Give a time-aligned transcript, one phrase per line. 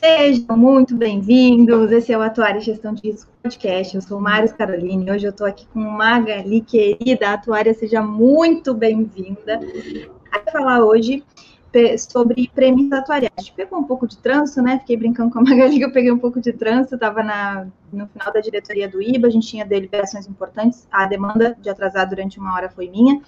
[0.00, 1.92] Sejam muito bem-vindos.
[1.92, 3.94] Esse é o Atuária Gestão de Risco Podcast.
[3.94, 5.10] Eu sou Mário Caroline.
[5.10, 7.74] Hoje eu estou aqui com Magali, querida Atuária.
[7.74, 9.60] Seja muito bem-vinda.
[10.32, 11.22] A falar hoje
[11.98, 13.34] sobre premissas atuariais.
[13.36, 14.78] A gente pegou um pouco de trânsito, né?
[14.78, 16.94] Fiquei brincando com a Magali que eu peguei um pouco de trânsito.
[16.94, 17.22] Estava
[17.92, 19.28] no final da diretoria do IBA.
[19.28, 20.88] A gente tinha deliberações importantes.
[20.90, 23.20] A demanda de atrasar durante uma hora foi minha.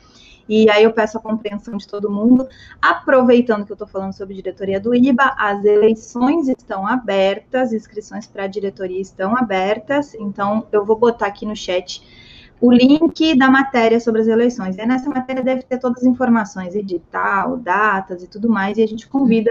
[0.49, 2.49] E aí eu peço a compreensão de todo mundo.
[2.81, 8.45] Aproveitando que eu estou falando sobre diretoria do IBA, as eleições estão abertas, inscrições para
[8.45, 12.03] a diretoria estão abertas, então eu vou botar aqui no chat
[12.63, 14.79] o link da matéria sobre as eleições.
[14.79, 18.87] E nessa matéria deve ter todas as informações, edital, datas e tudo mais, e a
[18.87, 19.51] gente convida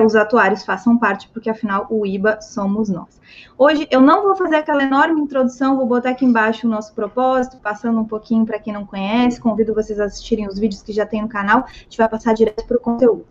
[0.00, 3.20] os atuários façam parte, porque afinal o IBA somos nós.
[3.56, 7.58] Hoje eu não vou fazer aquela enorme introdução, vou botar aqui embaixo o nosso propósito,
[7.58, 11.06] passando um pouquinho para quem não conhece, convido vocês a assistirem os vídeos que já
[11.06, 13.26] tem no canal, a gente vai passar direto para o conteúdo.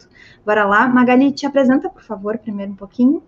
[0.45, 3.21] Bora lá, Magali, te apresenta, por favor, primeiro um pouquinho.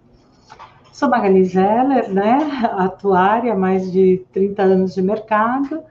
[0.92, 2.38] Sou Magali Zeller, né,
[2.78, 5.84] atuária, mais de 30 anos de mercado,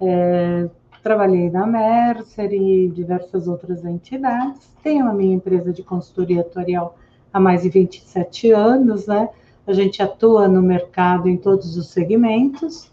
[0.00, 0.68] é,
[1.02, 4.70] Trabalhei na Mercer e diversas outras entidades.
[4.82, 6.96] Tenho a minha empresa de consultoria atuarial
[7.32, 9.30] há mais de 27 anos, né?
[9.66, 12.90] A gente atua no mercado em todos os segmentos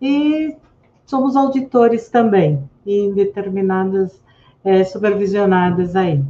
[0.00, 0.56] e
[1.04, 4.20] somos auditores também, em determinadas
[4.64, 6.22] é, supervisionadas aí.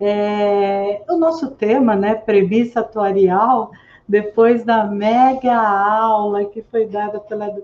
[0.00, 3.70] É, o nosso tema, né, premissa atuarial,
[4.08, 7.54] depois da mega aula que foi dada pela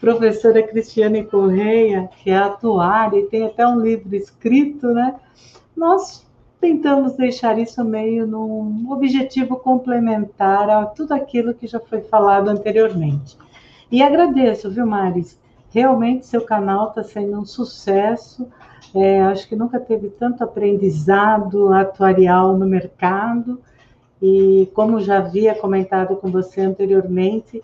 [0.00, 5.14] professora Cristiane Correia, que é atuária e tem até um livro escrito, né?
[5.76, 6.24] Nós
[6.60, 13.36] tentamos deixar isso meio num objetivo complementar a tudo aquilo que já foi falado anteriormente.
[13.90, 15.38] E agradeço, viu, Maris?
[15.70, 18.48] Realmente seu canal está sendo um sucesso.
[18.94, 23.60] É, acho que nunca teve tanto aprendizado atuarial no mercado.
[24.22, 27.62] E como já havia comentado com você anteriormente,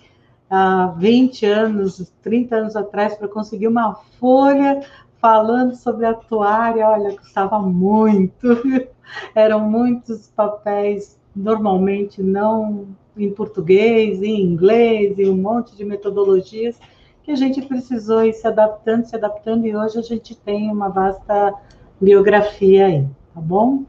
[0.51, 4.81] há 20 anos, 30 anos atrás, para conseguir uma folha
[5.21, 8.49] falando sobre a atuária, olha, custava muito.
[9.35, 16.79] Eram muitos papéis, normalmente não em português, em inglês, e um monte de metodologias
[17.23, 20.89] que a gente precisou ir se adaptando, se adaptando, e hoje a gente tem uma
[20.89, 21.55] vasta
[22.01, 23.85] biografia aí, tá bom?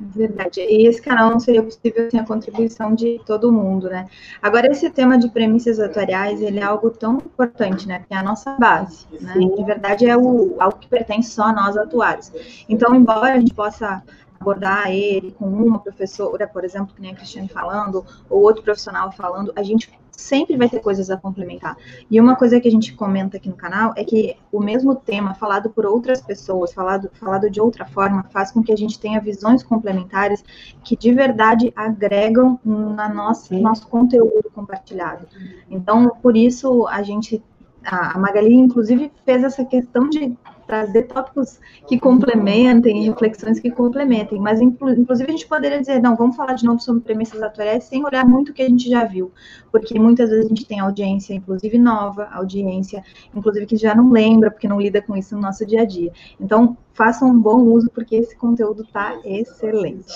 [0.00, 0.60] Verdade.
[0.60, 4.06] E esse canal não seria possível sem a contribuição de todo mundo, né?
[4.40, 7.98] Agora, esse tema de premissas atuariais, ele é algo tão importante, né?
[7.98, 9.34] Porque é a nossa base, né?
[9.34, 12.30] De verdade, é o, algo que pertence só a nós atuários.
[12.68, 14.00] Então, embora a gente possa
[14.38, 19.10] abordar ele com uma professora, por exemplo, que nem a Cristiane falando, ou outro profissional
[19.10, 21.76] falando, a gente sempre vai ter coisas a complementar.
[22.10, 25.32] E uma coisa que a gente comenta aqui no canal é que o mesmo tema
[25.32, 29.20] falado por outras pessoas, falado, falado de outra forma, faz com que a gente tenha
[29.20, 30.44] visões complementares
[30.82, 35.26] que de verdade agregam na nossa nosso conteúdo compartilhado.
[35.70, 37.42] Então, por isso a gente
[37.84, 40.36] a Magali, inclusive, fez essa questão de
[40.68, 41.58] trazer tópicos
[41.88, 46.64] que complementem, reflexões que complementem, mas inclusive a gente poderia dizer, não, vamos falar de
[46.64, 49.32] novo sobre premissas atuais sem olhar muito o que a gente já viu,
[49.72, 53.02] porque muitas vezes a gente tem audiência, inclusive nova, audiência,
[53.34, 56.12] inclusive que já não lembra, porque não lida com isso no nosso dia a dia.
[56.38, 60.12] Então, façam um bom uso, porque esse conteúdo está excelente.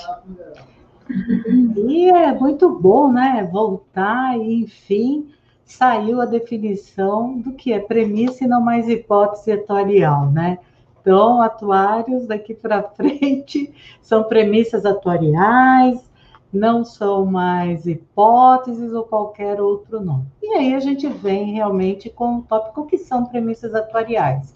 [1.77, 3.49] E é muito bom, né?
[3.51, 5.31] Voltar e, enfim,
[5.65, 10.59] saiu a definição do que é premissa e não mais hipótese atuarial, né?
[11.01, 16.01] Então, atuários daqui para frente são premissas atuariais,
[16.53, 20.27] não são mais hipóteses ou qualquer outro nome.
[20.43, 24.55] E aí a gente vem realmente com o tópico que são premissas atuariais.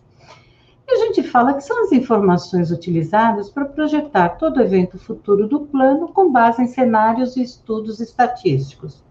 [0.88, 5.60] E a gente fala que são as informações utilizadas para projetar todo evento futuro do
[5.60, 9.02] plano com base em cenários e estudos estatísticos.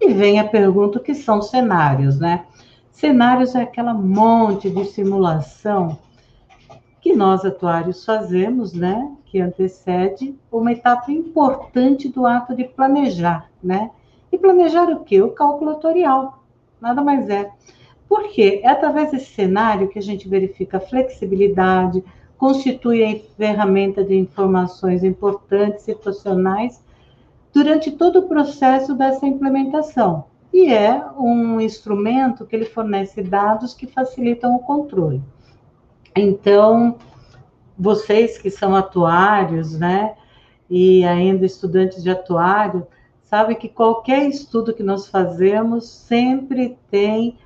[0.00, 2.44] E vem a pergunta: o que são cenários, né?
[2.90, 5.98] Cenários é aquela monte de simulação
[7.00, 9.14] que nós atuários fazemos, né?
[9.26, 13.90] Que antecede uma etapa importante do ato de planejar, né?
[14.32, 15.22] E planejar o quê?
[15.22, 16.42] O cálculo atorial.
[16.80, 17.50] Nada mais é.
[18.08, 18.60] Por quê?
[18.62, 22.04] É através desse cenário que a gente verifica a flexibilidade,
[22.38, 26.82] constitui a ferramenta de informações importantes situacionais
[27.56, 30.24] durante todo o processo dessa implementação.
[30.52, 35.22] E é um instrumento que ele fornece dados que facilitam o controle.
[36.14, 36.98] Então,
[37.78, 40.16] vocês que são atuários, né,
[40.68, 42.86] e ainda estudantes de atuário,
[43.22, 47.38] sabem que qualquer estudo que nós fazemos sempre tem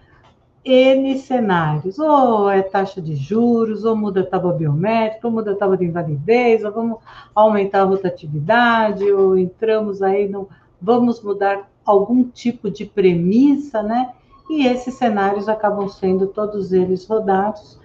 [0.64, 5.56] N cenários, ou é taxa de juros, ou muda a tábua biométrica, ou muda a
[5.56, 6.98] tábua de invalidez, ou vamos
[7.34, 10.48] aumentar a rotatividade, ou entramos aí no.
[10.80, 14.12] Vamos mudar algum tipo de premissa, né?
[14.50, 17.78] E esses cenários acabam sendo todos eles rodados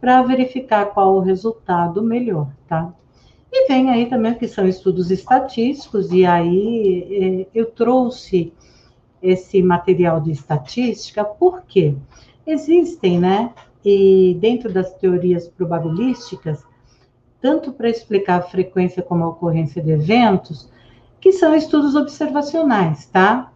[0.00, 2.92] para verificar qual o resultado melhor, tá?
[3.52, 8.52] E vem aí também que são estudos estatísticos, e aí eh, eu trouxe
[9.24, 11.96] esse material de estatística, porque
[12.46, 16.62] existem, né, e dentro das teorias probabilísticas,
[17.40, 20.70] tanto para explicar a frequência como a ocorrência de eventos,
[21.20, 23.50] que são estudos observacionais, tá?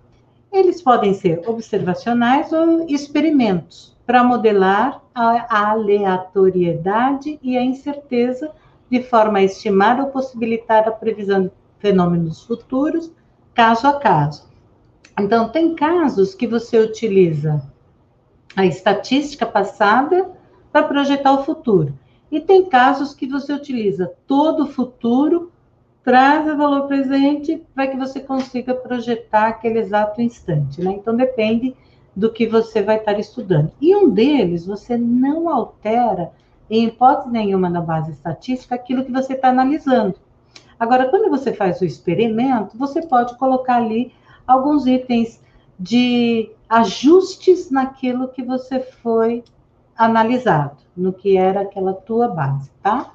[0.51, 8.51] Eles podem ser observacionais ou experimentos para modelar a aleatoriedade e a incerteza
[8.91, 13.13] de forma a estimar ou possibilitar a previsão de fenômenos futuros,
[13.53, 14.48] caso a caso.
[15.21, 17.63] Então, tem casos que você utiliza
[18.55, 20.31] a estatística passada
[20.73, 21.93] para projetar o futuro.
[22.31, 25.51] E tem casos que você utiliza todo o futuro,
[26.05, 30.81] traz o valor presente para que você consiga projetar aquele exato instante.
[30.81, 30.93] Né?
[30.93, 31.75] Então, depende
[32.15, 33.73] do que você vai estar estudando.
[33.81, 36.33] E um deles, você não altera,
[36.71, 40.17] em hipótese nenhuma, na base estatística, aquilo que você está analisando.
[40.79, 44.13] Agora, quando você faz o experimento, você pode colocar ali
[44.49, 45.41] alguns itens
[45.79, 49.45] de ajustes naquilo que você foi
[49.97, 53.13] analisado, no que era aquela tua base, tá?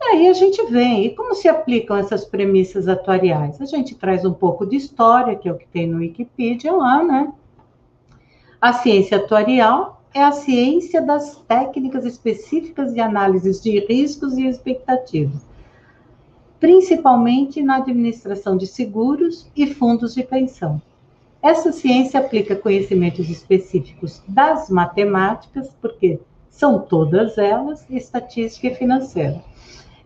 [0.00, 3.60] E aí a gente vem, e como se aplicam essas premissas atuariais?
[3.60, 7.02] A gente traz um pouco de história, que é o que tem no Wikipedia lá,
[7.02, 7.32] né?
[8.60, 15.49] A ciência atuarial é a ciência das técnicas específicas de análise de riscos e expectativas
[16.60, 20.80] principalmente na administração de seguros e fundos de pensão.
[21.42, 26.20] Essa ciência aplica conhecimentos específicos das matemáticas, porque
[26.50, 29.42] são todas elas, estatística e financeira.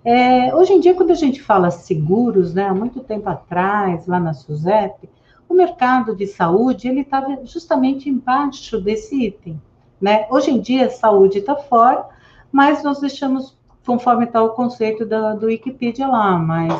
[0.04, 4.20] É, hoje em dia, quando a gente fala seguros, né, há muito tempo atrás, lá
[4.20, 5.08] na SUSEP,
[5.48, 9.60] o mercado de saúde ele estava justamente embaixo desse item.
[10.00, 10.26] Né?
[10.30, 12.06] Hoje em dia, a saúde está fora,
[12.52, 16.72] mas nós deixamos conforme está o conceito da, do Wikipedia lá, mas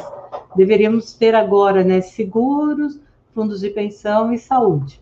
[0.56, 2.98] deveríamos ter agora, né, seguros,
[3.34, 5.00] fundos de pensão e saúde.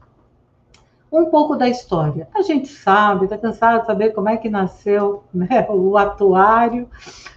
[1.10, 2.26] Um pouco da história.
[2.34, 6.88] A gente sabe, está cansado de saber como é que nasceu né, o atuário.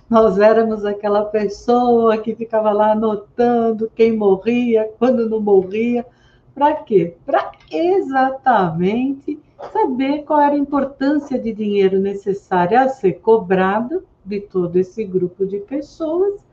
[0.10, 6.06] Nós éramos aquela pessoa que ficava lá anotando quem morria, quando não morria.
[6.54, 7.18] Para quê?
[7.26, 9.38] Para exatamente
[9.74, 15.46] saber qual era a importância de dinheiro necessário a ser cobrado de todo esse grupo
[15.46, 16.44] de pessoas,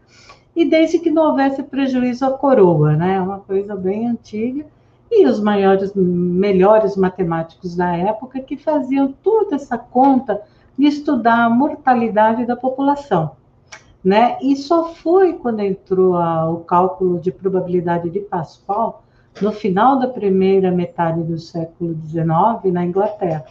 [0.54, 3.20] e desde que não houvesse prejuízo à coroa, né?
[3.20, 4.66] Uma coisa bem antiga.
[5.10, 10.40] E os maiores, melhores matemáticos da época que faziam toda essa conta
[10.78, 13.32] de estudar a mortalidade da população.
[14.02, 14.38] Né?
[14.40, 19.04] E só foi quando entrou a, o cálculo de probabilidade de Pascal,
[19.40, 23.44] no final da primeira metade do século XIX, na Inglaterra,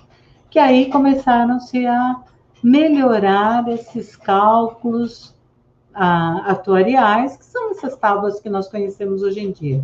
[0.49, 2.21] que aí começaram-se a
[2.63, 5.35] melhorar esses cálculos
[5.93, 9.83] ah, atuariais, que são essas tábuas que nós conhecemos hoje em dia.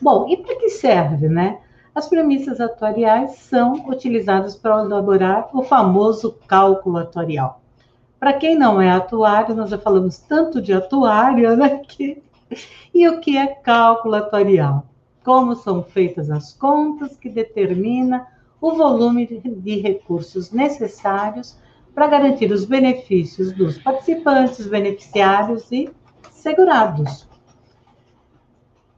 [0.00, 1.60] Bom, e para que serve, né?
[1.94, 7.60] As premissas atuariais são utilizadas para elaborar o famoso cálculo atuarial.
[8.20, 11.78] Para quem não é atuário, nós já falamos tanto de atuário, né?
[11.78, 12.22] Que...
[12.94, 14.86] E o que é cálculo atuarial?
[15.22, 18.26] Como são feitas as contas que determina
[18.60, 21.56] o volume de recursos necessários
[21.94, 25.90] para garantir os benefícios dos participantes, beneficiários e
[26.30, 27.26] segurados.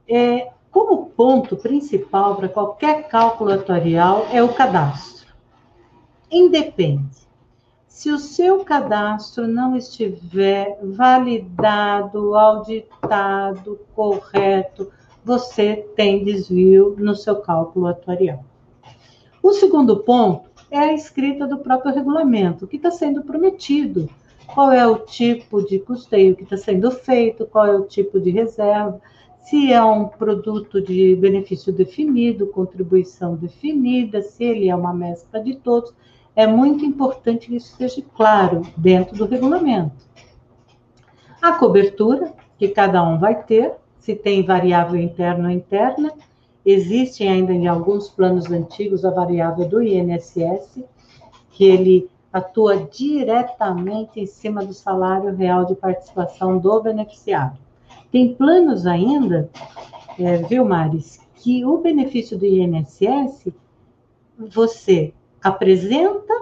[0.08, 5.32] É, como ponto principal para qualquer cálculo atuarial é o cadastro.
[6.30, 7.20] Independe.
[7.86, 14.90] Se o seu cadastro não estiver validado, auditado, correto,
[15.24, 18.44] você tem desvio no seu cálculo atuarial.
[19.42, 24.08] O segundo ponto é a escrita do próprio regulamento, o que está sendo prometido,
[24.46, 28.30] qual é o tipo de custeio que está sendo feito, qual é o tipo de
[28.30, 29.00] reserva,
[29.42, 35.56] se é um produto de benefício definido, contribuição definida, se ele é uma mescla de
[35.56, 35.92] todos.
[36.36, 40.08] É muito importante que isso esteja claro dentro do regulamento.
[41.40, 46.12] A cobertura, que cada um vai ter, se tem variável interna ou interna,
[46.70, 50.84] Existe ainda em alguns planos antigos a variável do INSS,
[51.50, 57.58] que ele atua diretamente em cima do salário real de participação do beneficiário.
[58.12, 59.50] Tem planos ainda,
[60.16, 63.48] é, viu, Maris, que o benefício do INSS,
[64.38, 65.12] você
[65.42, 66.34] apresenta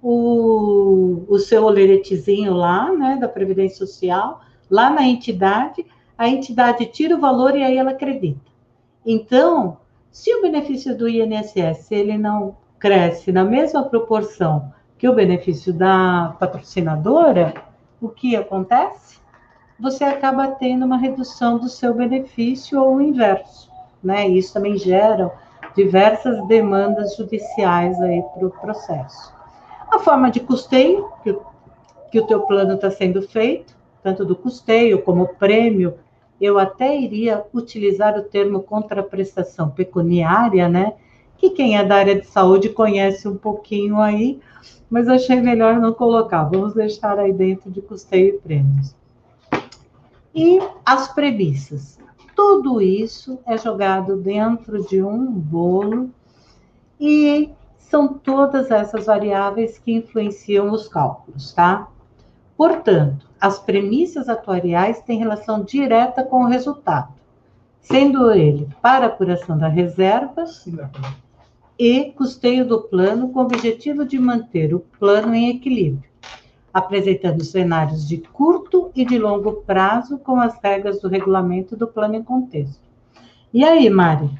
[0.00, 5.84] o, o seu oleretezinho lá, né, da Previdência Social, lá na entidade,
[6.16, 8.51] a entidade tira o valor e aí ela acredita.
[9.04, 9.78] Então,
[10.10, 16.36] se o benefício do INSS ele não cresce na mesma proporção que o benefício da
[16.38, 17.54] patrocinadora,
[18.00, 19.18] o que acontece?
[19.80, 23.70] Você acaba tendo uma redução do seu benefício ou o inverso,
[24.02, 24.28] né?
[24.28, 25.32] Isso também gera
[25.74, 29.34] diversas demandas judiciais aí para o processo.
[29.90, 31.36] A forma de custeio que,
[32.10, 35.98] que o teu plano está sendo feito, tanto do custeio como prêmio,
[36.42, 40.94] eu até iria utilizar o termo contraprestação pecuniária, né?
[41.38, 44.40] Que quem é da área de saúde conhece um pouquinho aí,
[44.90, 46.44] mas achei melhor não colocar.
[46.44, 48.94] Vamos deixar aí dentro de custeio e prêmios.
[50.34, 51.98] E as premissas.
[52.34, 56.10] Tudo isso é jogado dentro de um bolo
[56.98, 61.88] e são todas essas variáveis que influenciam os cálculos, tá?
[62.56, 67.12] Portanto, as premissas atuariais têm relação direta com o resultado,
[67.80, 70.44] sendo ele para apuração da reserva
[71.78, 76.08] e custeio do plano com o objetivo de manter o plano em equilíbrio,
[76.72, 82.14] apresentando cenários de curto e de longo prazo com as regras do regulamento do plano
[82.14, 82.80] em contexto.
[83.52, 84.30] E aí, Mari,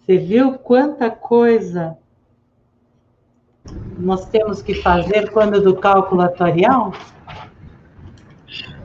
[0.00, 1.98] você viu quanta coisa
[3.98, 6.92] nós temos que fazer quando do cálculo atuarial?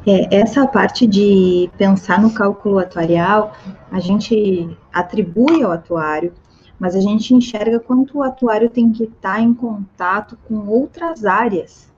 [0.06, 3.54] É, essa parte de pensar no cálculo atuarial,
[3.90, 6.34] a gente atribui ao atuário,
[6.78, 11.93] mas a gente enxerga quanto o atuário tem que estar em contato com outras áreas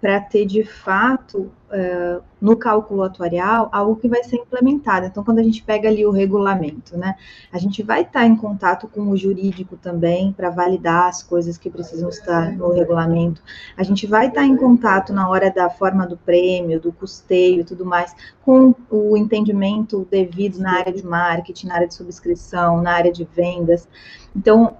[0.00, 5.06] para ter de fato uh, no cálculo atuarial algo que vai ser implementado.
[5.06, 7.14] Então, quando a gente pega ali o regulamento, né,
[7.52, 11.68] a gente vai estar em contato com o jurídico também para validar as coisas que
[11.68, 13.42] precisam estar no regulamento.
[13.76, 17.64] A gente vai estar em contato na hora da forma do prêmio, do custeio e
[17.64, 22.92] tudo mais, com o entendimento devido na área de marketing, na área de subscrição, na
[22.92, 23.86] área de vendas.
[24.34, 24.76] Então,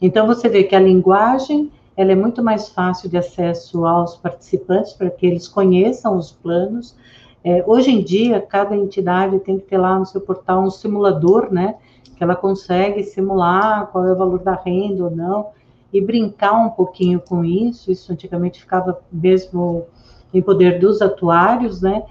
[0.00, 4.92] então, você vê que a linguagem ela é muito mais fácil de acesso aos participantes
[4.92, 6.94] para que eles conheçam os planos.
[7.42, 11.50] É, hoje em dia, cada entidade tem que ter lá no seu portal um simulador,
[11.50, 11.76] né?
[12.16, 15.48] Que ela consegue simular qual é o valor da renda ou não,
[15.92, 17.90] e brincar um pouquinho com isso.
[17.90, 19.86] Isso antigamente ficava mesmo
[20.34, 22.02] em poder dos atuários, né?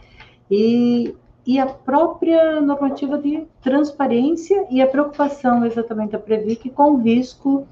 [0.50, 1.16] E,
[1.46, 7.68] e a própria normativa de transparência e a preocupação exatamente da Previc com o risco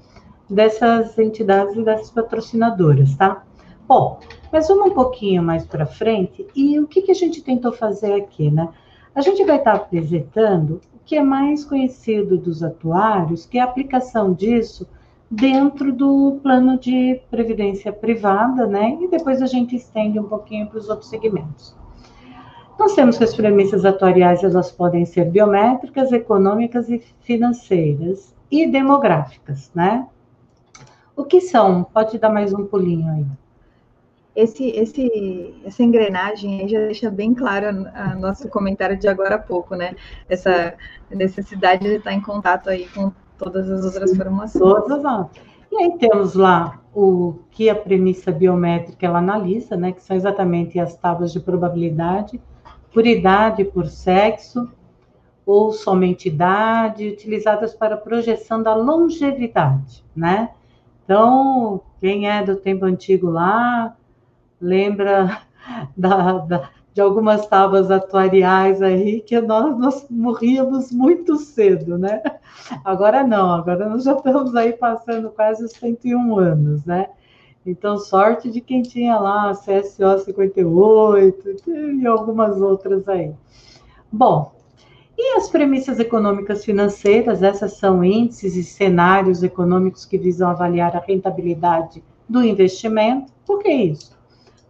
[0.48, 3.42] dessas entidades e dessas patrocinadoras, tá?
[3.88, 4.20] Bom,
[4.52, 8.14] mas vamos um pouquinho mais para frente e o que, que a gente tentou fazer
[8.14, 8.68] aqui, né?
[9.14, 13.64] A gente vai estar apresentando o que é mais conhecido dos atuários, que é a
[13.64, 14.88] aplicação disso
[15.30, 18.98] dentro do plano de previdência privada, né?
[19.00, 21.74] E depois a gente estende um pouquinho para os outros segmentos.
[22.78, 29.70] Nós temos que as premissas atuariais elas podem ser biométricas, econômicas e financeiras e demográficas,
[29.74, 30.06] né?
[31.16, 31.84] O que são?
[31.84, 33.26] Pode dar mais um pulinho aí.
[34.34, 39.38] Esse, esse, essa engrenagem aí já deixa bem claro a, nosso comentário de agora a
[39.38, 39.94] pouco, né?
[40.28, 40.74] Essa
[41.08, 44.60] necessidade de estar em contato aí com todas as outras formações.
[44.60, 45.28] Todas as
[45.70, 49.92] E aí temos lá o que a premissa biométrica ela analisa, né?
[49.92, 52.40] Que são exatamente as tábuas de probabilidade
[52.94, 54.70] por idade, por sexo,
[55.44, 60.50] ou somente idade, utilizadas para projeção da longevidade, né?
[61.04, 63.94] Então, quem é do tempo antigo lá,
[64.60, 65.42] lembra
[65.94, 72.22] da, da, de algumas tábuas atuariais aí que nós, nós morríamos muito cedo, né?
[72.84, 77.08] Agora não, agora nós já estamos aí passando quase os 101 anos, né?
[77.66, 83.32] Então, sorte de quem tinha lá CSO 58 e algumas outras aí.
[84.12, 84.52] Bom,
[85.16, 91.00] E as premissas econômicas financeiras, essas são índices e cenários econômicos que visam avaliar a
[91.00, 93.32] rentabilidade do investimento.
[93.46, 94.16] Por que isso?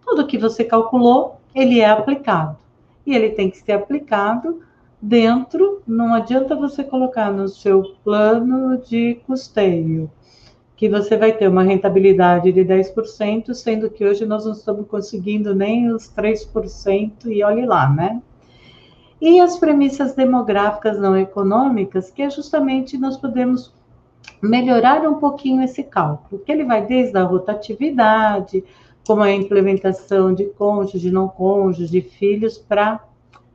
[0.04, 2.58] Tudo que você calculou, ele é aplicado.
[3.06, 4.60] E ele tem que ser aplicado
[5.00, 10.10] dentro, não adianta você colocar no seu plano de custeio
[10.84, 15.54] que você vai ter uma rentabilidade de 10%, sendo que hoje nós não estamos conseguindo
[15.54, 18.20] nem os 3%, e olhe lá, né?
[19.18, 23.72] E as premissas demográficas não econômicas, que é justamente nós podemos
[24.42, 28.62] melhorar um pouquinho esse cálculo, que ele vai desde a rotatividade,
[29.06, 33.02] como a implementação de cônjuge, não cônjuge, filhos, para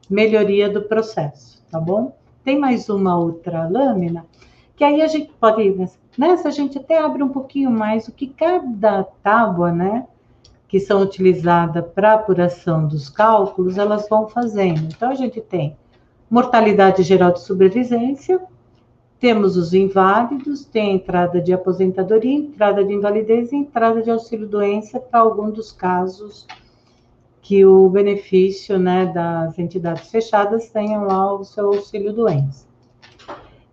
[0.10, 2.12] melhoria do processo, tá bom?
[2.44, 4.26] Tem mais uma outra lâmina,
[4.76, 5.76] que aí a gente pode,
[6.18, 10.08] nessa a gente até abre um pouquinho mais o que cada tábua, né,
[10.68, 14.84] que são utilizadas para apuração dos cálculos, elas vão fazendo.
[14.84, 15.76] Então, a gente tem
[16.30, 18.40] mortalidade geral de sobrevivência,
[19.20, 25.20] temos os inválidos, tem entrada de aposentadoria, entrada de invalidez e entrada de auxílio-doença para
[25.20, 26.48] algum dos casos
[27.42, 32.69] que o benefício né, das entidades fechadas tenham lá o seu auxílio-doença.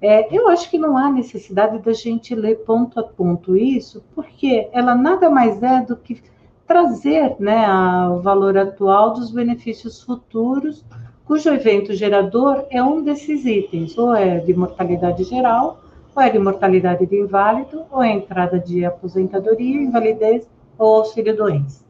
[0.00, 4.68] É, eu acho que não há necessidade da gente ler ponto a ponto isso, porque
[4.72, 6.22] ela nada mais é do que
[6.66, 7.66] trazer né,
[8.08, 10.84] o valor atual dos benefícios futuros,
[11.24, 15.80] cujo evento gerador é um desses itens, ou é de mortalidade geral,
[16.14, 20.48] ou é de mortalidade de inválido, ou é entrada de aposentadoria, invalidez
[20.78, 21.84] ou auxílio-doença.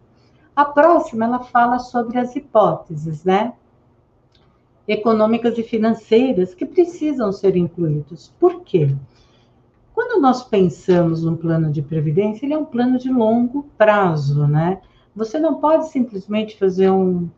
[0.54, 3.52] A próxima, ela fala sobre as hipóteses, né?
[4.86, 8.32] Econômicas e financeiras que precisam ser incluídos.
[8.38, 8.94] Por quê?
[9.94, 14.80] Quando nós pensamos num plano de previdência, ele é um plano de longo prazo, né?
[15.14, 17.28] Você não pode simplesmente fazer um,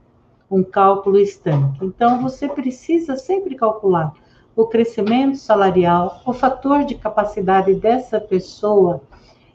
[0.51, 1.85] um cálculo estanque.
[1.85, 4.13] Então, você precisa sempre calcular
[4.57, 9.03] o crescimento salarial, o fator de capacidade dessa pessoa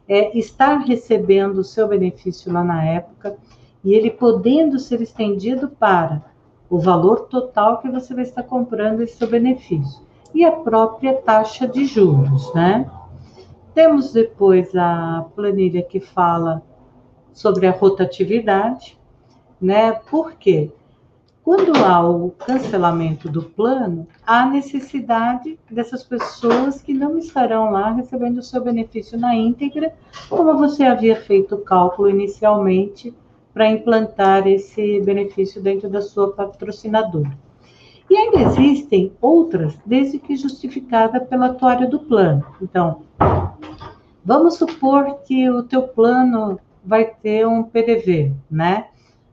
[0.08, 3.36] é, estar recebendo o seu benefício lá na época,
[3.84, 6.24] e ele podendo ser estendido para
[6.74, 10.02] o valor total que você vai estar comprando esse seu benefício
[10.34, 12.90] e a própria taxa de juros, né?
[13.76, 16.64] Temos depois a planilha que fala
[17.32, 18.98] sobre a rotatividade,
[19.62, 19.92] né?
[19.92, 20.72] Por quê?
[21.44, 28.40] Quando há o cancelamento do plano, há necessidade dessas pessoas que não estarão lá recebendo
[28.40, 29.94] o seu benefício na íntegra,
[30.28, 33.14] como você havia feito o cálculo inicialmente
[33.54, 37.38] para implantar esse benefício dentro da sua patrocinadora.
[38.10, 42.46] E ainda existem outras, desde que justificada pelo atuário do plano.
[42.62, 43.04] Então,
[44.24, 48.88] vamos supor que o teu plano vai ter um PDV, né?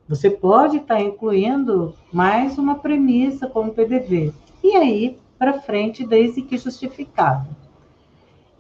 [0.09, 4.33] Você pode estar tá incluindo mais uma premissa como PDV.
[4.63, 7.49] E aí, para frente, desde que justificado.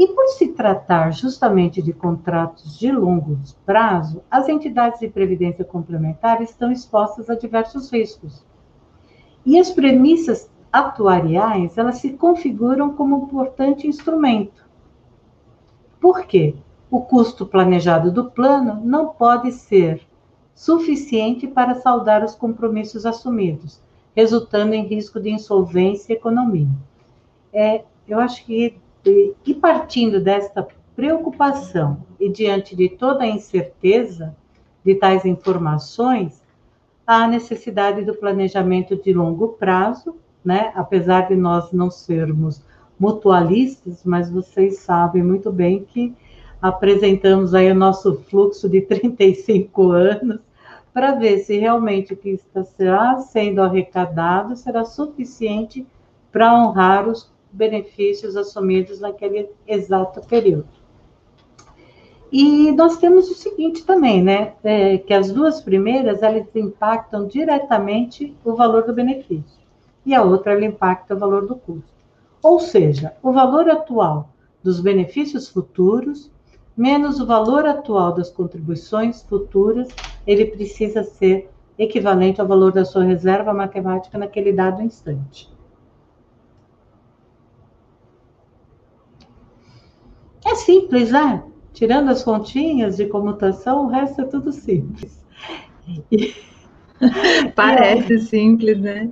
[0.00, 6.40] E por se tratar justamente de contratos de longo prazo, as entidades de previdência complementar
[6.40, 8.42] estão expostas a diversos riscos.
[9.44, 14.64] E as premissas atuariais, elas se configuram como um importante instrumento.
[16.00, 16.54] Por quê?
[16.90, 20.00] O custo planejado do plano não pode ser
[20.54, 23.82] suficiente para saldar os compromissos assumidos,
[24.16, 26.70] resultando em risco de insolvência e economia.
[27.52, 34.36] É, eu acho que e partindo desta preocupação e diante de toda a incerteza
[34.84, 36.42] de tais informações,
[37.06, 40.72] há a necessidade do planejamento de longo prazo, né?
[40.74, 42.62] Apesar de nós não sermos
[42.98, 46.14] mutualistas, mas vocês sabem muito bem que
[46.60, 50.40] apresentamos aí o nosso fluxo de 35 anos
[50.92, 52.64] para ver se realmente o que está
[53.20, 55.86] sendo arrecadado será suficiente
[56.30, 60.68] para honrar os benefícios assumidos naquele exato período.
[62.32, 64.54] E nós temos o seguinte também, né?
[64.62, 69.60] É, que as duas primeiras elas impactam diretamente o valor do benefício
[70.06, 71.90] e a outra ela impacta o valor do custo.
[72.42, 74.30] Ou seja, o valor atual
[74.62, 76.30] dos benefícios futuros
[76.80, 79.88] menos o valor atual das contribuições futuras,
[80.26, 85.46] ele precisa ser equivalente ao valor da sua reserva matemática naquele dado instante.
[90.50, 91.44] É simples, né?
[91.72, 95.24] Tirando as continhas de comutação, o resto é tudo simples.
[97.54, 99.10] Parece simples, né?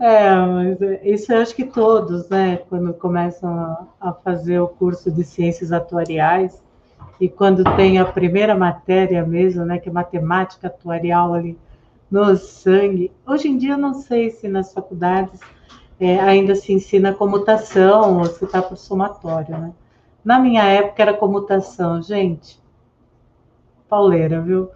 [0.00, 5.22] É, mas isso eu acho que todos, né, quando começam a fazer o curso de
[5.22, 6.62] ciências atuariais
[7.20, 11.58] e quando tem a primeira matéria mesmo, né, que é matemática atuarial ali
[12.10, 13.12] no sangue.
[13.26, 15.38] Hoje em dia eu não sei se nas faculdades
[16.00, 19.72] é, ainda se ensina comutação ou se está por somatório, né?
[20.24, 22.58] Na minha época era comutação, gente.
[23.88, 24.70] Pauleira, viu?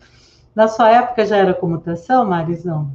[0.54, 2.90] Na sua época já era comutação, Marisão?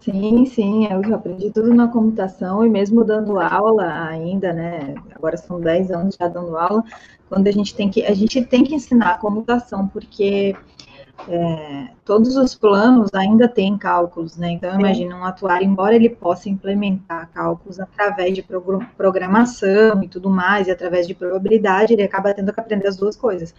[0.00, 4.94] Sim, sim, eu já aprendi tudo na computação e mesmo dando aula ainda, né?
[5.12, 6.84] Agora são 10 anos já dando aula,
[7.28, 10.54] quando a gente tem que a gente tem que ensinar a computação, porque
[11.28, 14.50] é, todos os planos ainda têm cálculos, né?
[14.50, 18.46] Então, imagina um atuário, embora ele possa implementar cálculos através de
[18.96, 23.16] programação e tudo mais, e através de probabilidade, ele acaba tendo que aprender as duas
[23.16, 23.54] coisas.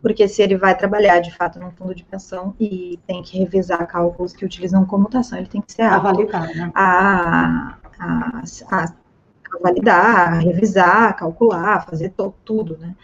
[0.00, 3.84] Porque se ele vai trabalhar, de fato, num fundo de pensão e tem que revisar
[3.86, 6.70] cálculos que utilizam computação, ele tem que ser a validar, né?
[6.74, 12.94] A, a, a, a validar, a revisar, calcular, fazer to, tudo, né?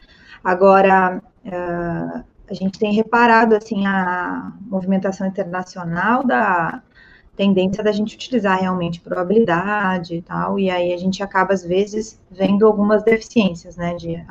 [0.45, 6.83] Agora, uh, a gente tem reparado assim a movimentação internacional da
[7.37, 12.21] tendência da gente utilizar realmente probabilidade e tal, e aí a gente acaba às vezes
[12.31, 14.25] vendo algumas deficiências, né, de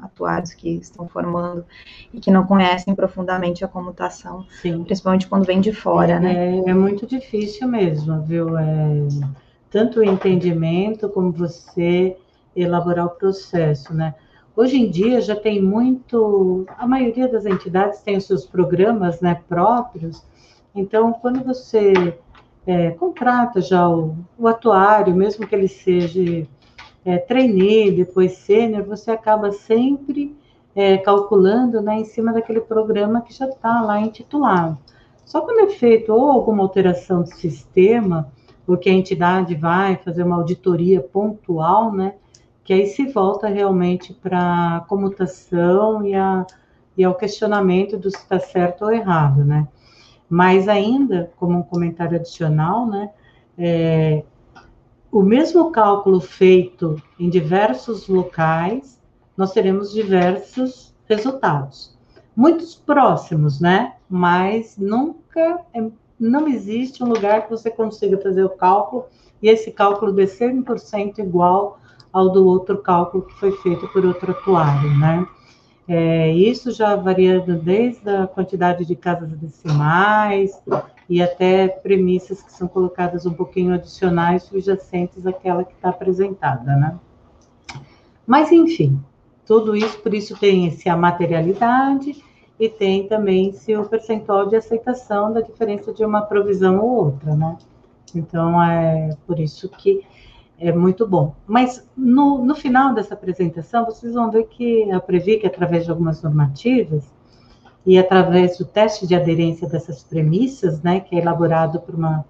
[0.00, 1.64] atuários que estão formando
[2.12, 4.82] e que não conhecem profundamente a comutação, Sim.
[4.84, 6.56] principalmente quando vem de fora, é, né?
[6.56, 8.56] É, é muito difícil mesmo, viu?
[8.56, 9.08] É,
[9.70, 12.16] tanto o entendimento como você
[12.56, 14.14] elaborar o processo, né?
[14.60, 19.40] Hoje em dia já tem muito, a maioria das entidades tem os seus programas né,
[19.48, 20.22] próprios,
[20.74, 22.14] então quando você
[22.66, 26.46] é, contrata já o, o, atuário, mesmo que ele seja
[27.06, 30.36] é, trainee, depois sênior, você acaba sempre
[30.76, 34.76] é, calculando né, em cima daquele programa que já está lá intitulado.
[35.24, 38.30] Só quando é feito ou alguma alteração do sistema,
[38.68, 42.16] ou que a entidade vai fazer uma auditoria pontual, né,
[42.70, 46.46] que aí se volta realmente para a comutação e, a,
[46.96, 49.66] e ao questionamento do se está certo ou errado, né?
[50.28, 53.10] Mas ainda, como um comentário adicional, né,
[53.58, 54.22] é,
[55.10, 59.02] o mesmo cálculo feito em diversos locais,
[59.36, 61.98] nós teremos diversos resultados.
[62.36, 63.94] Muitos próximos, né?
[64.08, 69.06] Mas nunca, é, não existe um lugar que você consiga fazer o cálculo
[69.42, 71.80] e esse cálculo de 100% igual
[72.12, 75.26] ao do outro cálculo que foi feito por outro atuário, né?
[75.88, 80.62] É, isso já variando desde a quantidade de casas decimais
[81.08, 86.98] e até premissas que são colocadas um pouquinho adicionais subjacentes àquela que está apresentada, né?
[88.24, 89.00] Mas, enfim,
[89.44, 92.22] tudo isso, por isso tem-se a materialidade
[92.58, 97.58] e tem também-se o percentual de aceitação da diferença de uma provisão ou outra, né?
[98.14, 100.04] Então, é por isso que
[100.60, 101.34] é muito bom.
[101.46, 106.22] Mas no, no final dessa apresentação, vocês vão ver que a Previc, através de algumas
[106.22, 107.10] normativas
[107.86, 112.24] e através do teste de aderência dessas premissas, né, que é elaborado por uma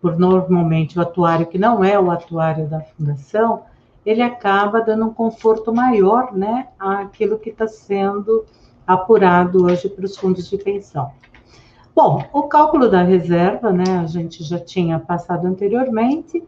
[0.00, 3.62] por normalmente o atuário que não é o atuário da fundação,
[4.04, 8.44] ele acaba dando um conforto maior, né, àquilo que está sendo
[8.86, 11.10] apurado hoje para os fundos de pensão.
[11.96, 16.44] Bom, o cálculo da reserva, né, a gente já tinha passado anteriormente,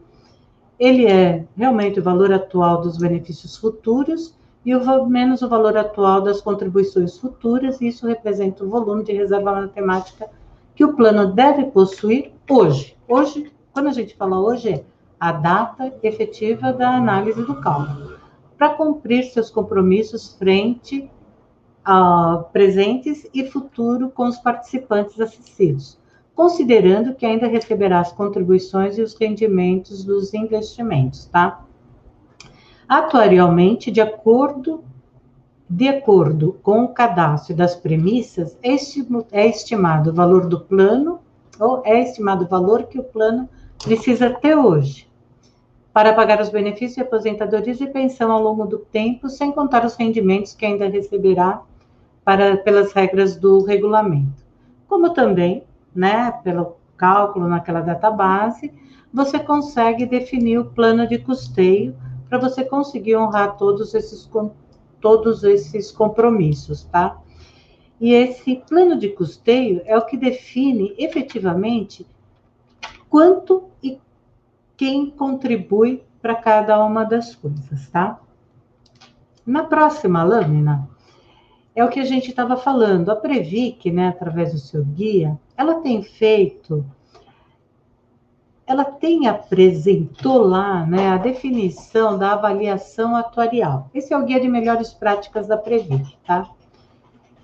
[0.79, 4.35] ele é realmente o valor atual dos benefícios futuros
[4.65, 9.13] e o menos o valor atual das contribuições futuras, e isso representa o volume de
[9.13, 10.29] reserva matemática
[10.75, 12.97] que o plano deve possuir hoje.
[13.07, 14.83] Hoje, quando a gente fala hoje, é
[15.19, 18.17] a data efetiva da análise do cálculo,
[18.57, 21.09] para cumprir seus compromissos frente
[21.83, 25.97] a presentes e futuro com os participantes acessíveis
[26.37, 31.65] considerando que ainda receberá as contribuições e os rendimentos dos investimentos, tá?
[32.87, 34.83] Atuarialmente, de acordo
[35.67, 41.19] de acordo com o cadastro das premissas, é estimado o valor do plano,
[41.59, 43.49] ou é estimado o valor que o plano
[43.83, 45.09] precisa ter hoje,
[45.91, 49.95] para pagar os benefícios de aposentadorias e pensão ao longo do tempo, sem contar os
[49.95, 51.61] rendimentos que ainda receberá
[52.23, 54.45] para, pelas regras do regulamento.
[54.87, 55.66] Como também
[55.97, 58.71] né, pelo cálculo naquela database,
[59.11, 61.95] você consegue definir o plano de custeio
[62.29, 64.29] para você conseguir honrar todos esses,
[65.01, 67.17] todos esses compromissos, tá?
[67.99, 72.05] E esse plano de custeio é o que define efetivamente
[73.09, 73.99] quanto e
[74.75, 78.19] quem contribui para cada uma das coisas, tá?
[79.43, 80.87] Na próxima lâmina,
[81.77, 83.11] é o que a gente estava falando.
[83.11, 86.83] A Previc, né, através do seu guia, ela tem feito,
[88.65, 93.91] ela tem apresentou lá né, a definição da avaliação atuarial.
[93.93, 96.49] Esse é o guia de melhores práticas da Previc, tá?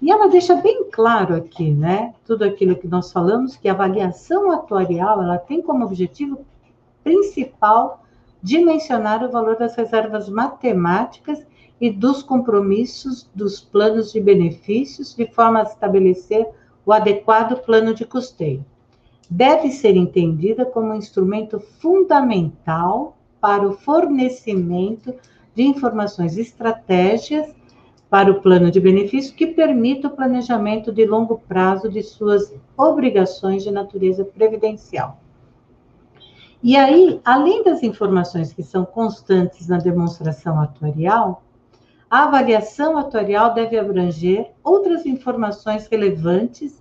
[0.01, 4.51] E ela deixa bem claro aqui, né, tudo aquilo que nós falamos, que a avaliação
[4.51, 6.43] atuarial, ela tem como objetivo
[7.03, 8.03] principal
[8.41, 11.45] dimensionar o valor das reservas matemáticas
[11.79, 16.47] e dos compromissos dos planos de benefícios, de forma a estabelecer
[16.85, 18.65] o adequado plano de custeio.
[19.29, 25.13] Deve ser entendida como um instrumento fundamental para o fornecimento
[25.55, 27.53] de informações estratégias
[28.09, 33.63] para o plano de benefício que permita o planejamento de longo prazo de suas obrigações
[33.63, 35.19] de natureza previdencial.
[36.61, 41.42] E aí, além das informações que são constantes na demonstração atuarial,
[42.13, 46.79] a avaliação atuarial deve abranger outras informações relevantes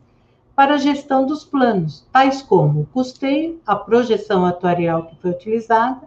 [0.55, 6.03] para a gestão dos planos, tais como o custeio, a projeção atuarial que foi utilizada,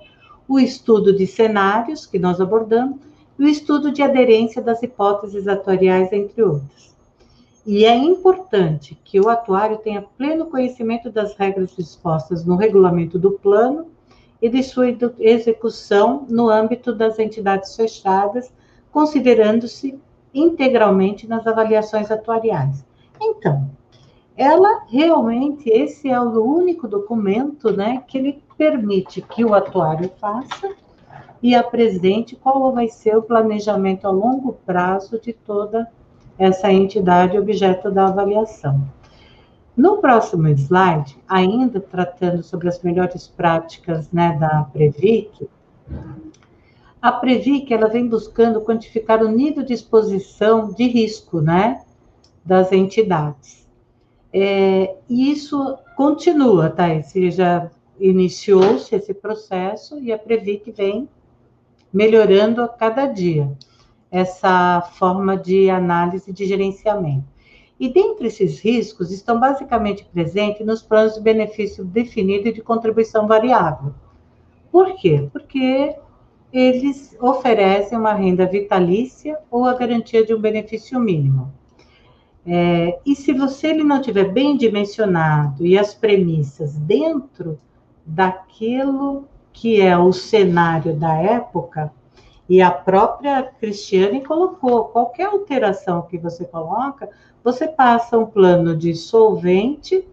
[0.47, 2.99] o estudo de cenários que nós abordamos
[3.39, 6.95] e o estudo de aderência das hipóteses atuariais, entre outras.
[7.65, 13.31] E é importante que o atuário tenha pleno conhecimento das regras dispostas no regulamento do
[13.31, 13.87] plano
[14.39, 14.85] e de sua
[15.17, 18.53] execução no âmbito das entidades fechadas,
[18.95, 19.99] considerando-se
[20.33, 22.85] integralmente nas avaliações atuariais.
[23.19, 23.69] Então,
[24.37, 30.73] ela realmente, esse é o único documento né, que ele permite que o atuário faça
[31.43, 35.91] e apresente qual vai ser o planejamento a longo prazo de toda
[36.39, 38.81] essa entidade objeto da avaliação.
[39.75, 45.49] No próximo slide, ainda tratando sobre as melhores práticas né, da Previc,
[47.05, 51.83] a Previc ela vem buscando quantificar o nível de exposição de risco né,
[52.43, 53.69] das entidades.
[54.33, 56.91] É, e isso continua, tá?
[56.91, 61.07] Esse já iniciou-se esse processo e a Previc vem
[61.93, 63.55] melhorando a cada dia
[64.09, 67.27] essa forma de análise de gerenciamento.
[67.79, 73.27] E dentre esses riscos estão basicamente presentes nos planos de benefício definido e de contribuição
[73.27, 73.93] variável.
[74.71, 75.29] Por quê?
[75.31, 75.95] Porque
[76.57, 81.53] eles oferecem uma renda vitalícia ou a garantia de um benefício mínimo.
[82.47, 87.59] É, e se você ele não tiver bem dimensionado e as premissas dentro
[88.05, 91.91] daquilo que é o cenário da época,
[92.47, 97.09] e a própria Cristiane colocou, qualquer alteração que você coloca,
[97.43, 100.07] você passa um plano de solvente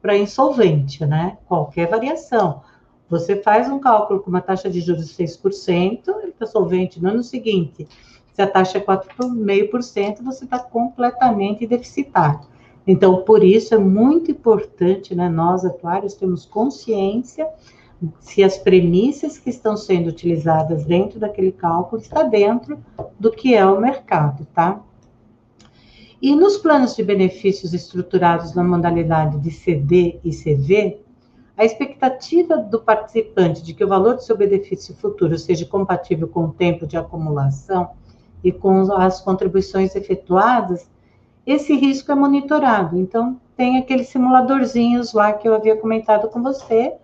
[0.00, 1.36] para insolvente, né?
[1.46, 2.62] Qualquer variação.
[3.08, 7.08] Você faz um cálculo com uma taxa de juros de 6%, ele está solvente no
[7.08, 7.88] ano seguinte.
[8.32, 12.46] Se a taxa é 4,5%, você está completamente deficitário.
[12.86, 15.28] Então, por isso é muito importante, né?
[15.28, 17.48] Nós, atuários, temos consciência
[18.20, 22.78] se as premissas que estão sendo utilizadas dentro daquele cálculo está dentro
[23.18, 24.80] do que é o mercado, tá?
[26.20, 31.00] E nos planos de benefícios estruturados na modalidade de CD e CV,
[31.58, 36.44] a expectativa do participante de que o valor do seu benefício futuro seja compatível com
[36.44, 37.90] o tempo de acumulação
[38.44, 40.88] e com as contribuições efetuadas,
[41.44, 42.96] esse risco é monitorado.
[42.96, 46.94] Então, tem aqueles simuladorzinhos lá que eu havia comentado com você,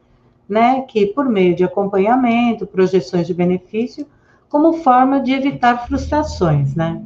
[0.49, 4.07] né, que por meio de acompanhamento, projeções de benefício,
[4.49, 7.03] como forma de evitar frustrações, né.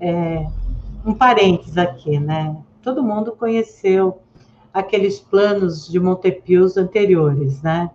[0.00, 0.46] É,
[1.04, 4.20] um parênteses aqui, né, todo mundo conheceu
[4.80, 7.90] aqueles planos de Montepios anteriores, né,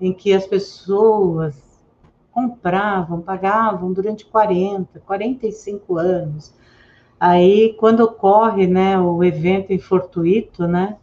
[0.00, 1.54] em que as pessoas
[2.32, 6.54] compravam, pagavam durante 40, 45 anos.
[7.18, 10.96] Aí, quando ocorre, né, o evento infortuito, né,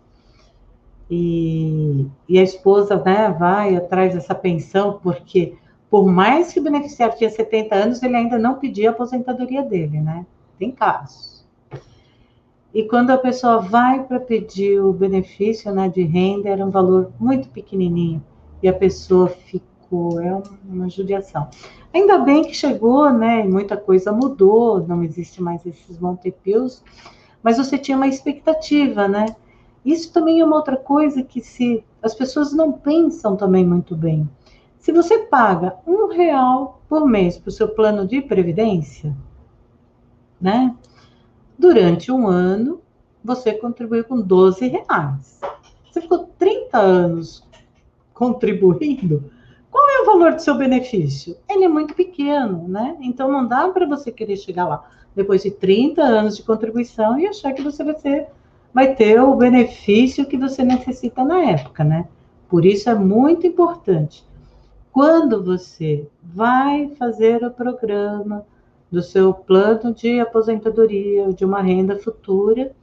[1.10, 5.58] e, e a esposa né, vai atrás dessa pensão, porque
[5.90, 10.00] por mais que o beneficiário tinha 70 anos, ele ainda não pedia a aposentadoria dele,
[10.00, 10.26] né?
[10.58, 11.31] Tem casos.
[12.74, 17.12] E quando a pessoa vai para pedir o benefício né, de renda, era um valor
[17.20, 18.24] muito pequenininho,
[18.64, 21.50] e a pessoa ficou, é uma judiação.
[21.94, 26.82] Ainda bem que chegou, né, muita coisa mudou, não existe mais esses Montepios,
[27.44, 29.26] mas você tinha uma expectativa, né?
[29.84, 34.30] Isso também é uma outra coisa que se as pessoas não pensam também muito bem.
[34.78, 39.16] Se você paga um real por mês para o seu plano de previdência,
[40.40, 40.76] né?
[41.62, 42.82] Durante um ano,
[43.24, 45.40] você contribuiu com 12 reais.
[45.86, 47.48] Você ficou 30 anos
[48.16, 49.32] contribuindo.
[49.70, 51.38] Qual é o valor do seu benefício?
[51.48, 52.98] Ele é muito pequeno, né?
[53.00, 57.28] Então não dá para você querer chegar lá depois de 30 anos de contribuição e
[57.28, 58.28] achar que você vai ser
[58.74, 62.08] vai ter o benefício que você necessita na época, né?
[62.50, 64.26] Por isso é muito importante.
[64.92, 68.48] Quando você vai fazer o programa
[68.92, 72.76] do seu plano de aposentadoria, de uma renda futura,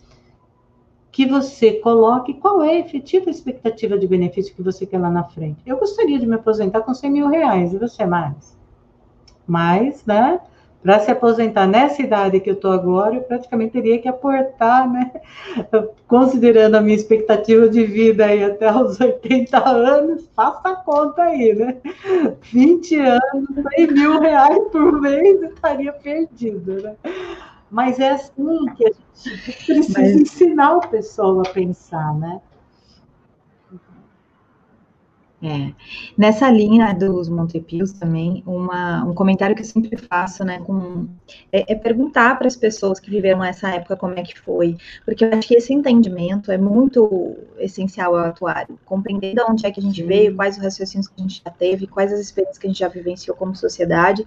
[1.13, 5.25] que você coloque qual é a efetiva expectativa de benefício que você quer lá na
[5.25, 5.61] frente.
[5.67, 8.57] Eu gostaria de me aposentar com 100 mil reais, e você mais?
[9.47, 10.41] Mais, né?
[10.83, 15.11] Para se aposentar nessa idade que eu estou agora, eu praticamente teria que aportar, né?
[16.07, 21.53] Considerando a minha expectativa de vida aí até os 80 anos, faça a conta aí,
[21.55, 21.77] né?
[22.53, 26.95] 20 anos, 100 mil reais por mês, eu estaria perdido, né?
[27.71, 30.13] Mas é assim que a gente precisa Mas...
[30.13, 32.41] ensinar o pessoal a pensar, né?
[35.41, 35.73] É.
[36.17, 41.07] Nessa linha dos Montepios também, uma, um comentário que eu sempre faço, né, com,
[41.53, 45.25] é, é perguntar para as pessoas que viveram essa época como é que foi, porque
[45.25, 49.79] eu acho que esse entendimento é muito essencial ao atuário, compreender de onde é que
[49.79, 52.67] a gente veio, quais os raciocínios que a gente já teve, quais as experiências que
[52.67, 54.27] a gente já vivenciou como sociedade,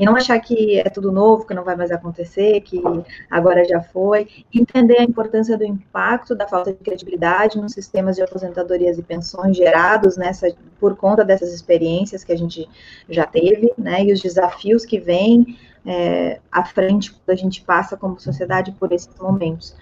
[0.00, 2.82] e não achar que é tudo novo, que não vai mais acontecer, que
[3.30, 8.22] agora já foi, entender a importância do impacto da falta de credibilidade nos sistemas de
[8.22, 12.66] aposentadorias e pensões gerados nessa por conta dessas experiências que a gente
[13.10, 17.94] já teve, né, e os desafios que vêm é, à frente quando a gente passa
[17.94, 19.76] como sociedade por esses momentos.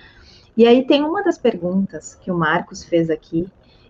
[0.57, 3.46] E aí tem uma das perguntas que o Marcos fez aqui,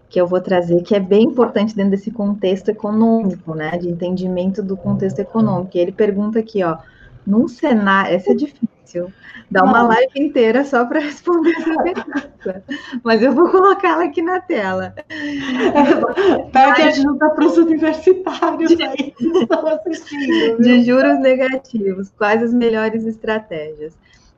[0.09, 4.63] que eu vou trazer, que é bem importante dentro desse contexto econômico, né, de entendimento
[4.63, 5.77] do contexto econômico.
[5.77, 6.79] E ele pergunta aqui, ó,
[7.27, 9.13] num cenário, essa é difícil,
[9.51, 12.65] dá uma live inteira só para responder essa pergunta,
[13.05, 14.95] mas eu vou colocá-la aqui na tela.
[16.53, 20.57] Pede ajuda para os universitários de, aí que estão assistindo.
[20.57, 20.61] Viu?
[20.61, 23.93] De juros negativos, quais as melhores estratégias?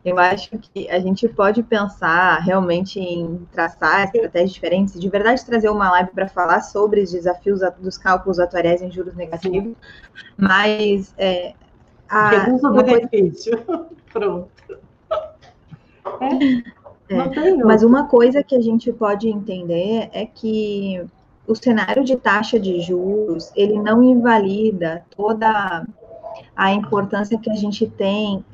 [0.05, 5.69] Eu acho que a gente pode pensar realmente em traçar estratégias diferentes, de verdade trazer
[5.69, 9.75] uma live para falar sobre os desafios dos cálculos atuariais em juros negativos,
[10.39, 11.53] mas é,
[12.09, 13.59] a, Reduz o benefício.
[13.59, 13.87] Coisa...
[14.13, 14.51] Pronto.
[16.21, 17.55] É, é.
[17.57, 21.05] Mas uma coisa que a gente pode entender é que
[21.47, 25.87] o cenário de taxa de juros, ele não invalida toda
[26.57, 28.45] a importância que a gente tem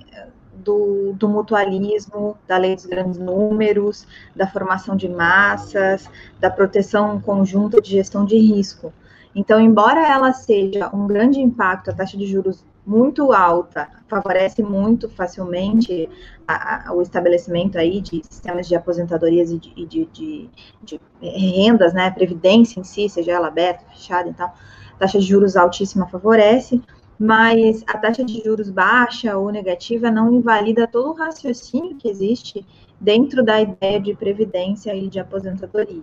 [0.66, 7.80] do, do, mutualismo, da lei dos grandes números, da formação de massas, da proteção conjunta
[7.80, 8.92] de gestão de risco.
[9.32, 15.08] Então, embora ela seja um grande impacto, a taxa de juros muito alta, favorece muito
[15.08, 16.08] facilmente
[16.46, 20.50] a, a, o estabelecimento aí de sistemas de aposentadorias e de, de, de,
[20.82, 24.54] de, rendas, né, previdência em si, seja ela aberta, fechada e tal,
[24.98, 26.80] taxa de juros altíssima favorece,
[27.18, 32.66] mas a taxa de juros baixa ou negativa não invalida todo o raciocínio que existe
[33.00, 36.02] dentro da ideia de previdência e de aposentadoria.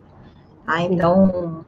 [0.65, 0.81] Tá?
[0.81, 1.65] Então,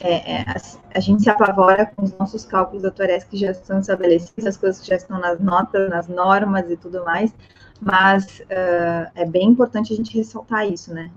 [0.00, 0.56] é, é, a,
[0.94, 4.80] a, gente se apavora com os nossos cálculos atuariais que já estão estabelecidos, as coisas
[4.80, 7.34] que já estão nas notas, nas normas e tudo mais,
[7.80, 11.10] mas uh, é bem importante a gente ressaltar isso, né?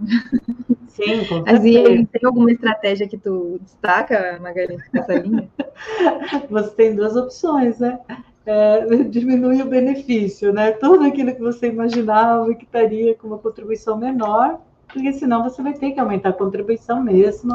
[0.88, 2.08] Sim, com certeza.
[2.12, 5.50] tem alguma estratégia que tu destaca, Magali, nessa linha?
[6.50, 8.00] Você tem duas opções, né?
[8.46, 10.72] É, diminui o benefício, né?
[10.72, 15.74] Tudo aquilo que você imaginava que estaria com uma contribuição menor, porque senão você vai
[15.74, 17.54] ter que aumentar a contribuição mesmo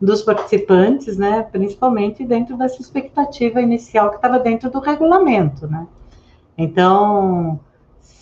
[0.00, 1.42] dos participantes, né?
[1.50, 5.86] Principalmente dentro dessa expectativa inicial que estava dentro do regulamento, né?
[6.56, 7.58] Então,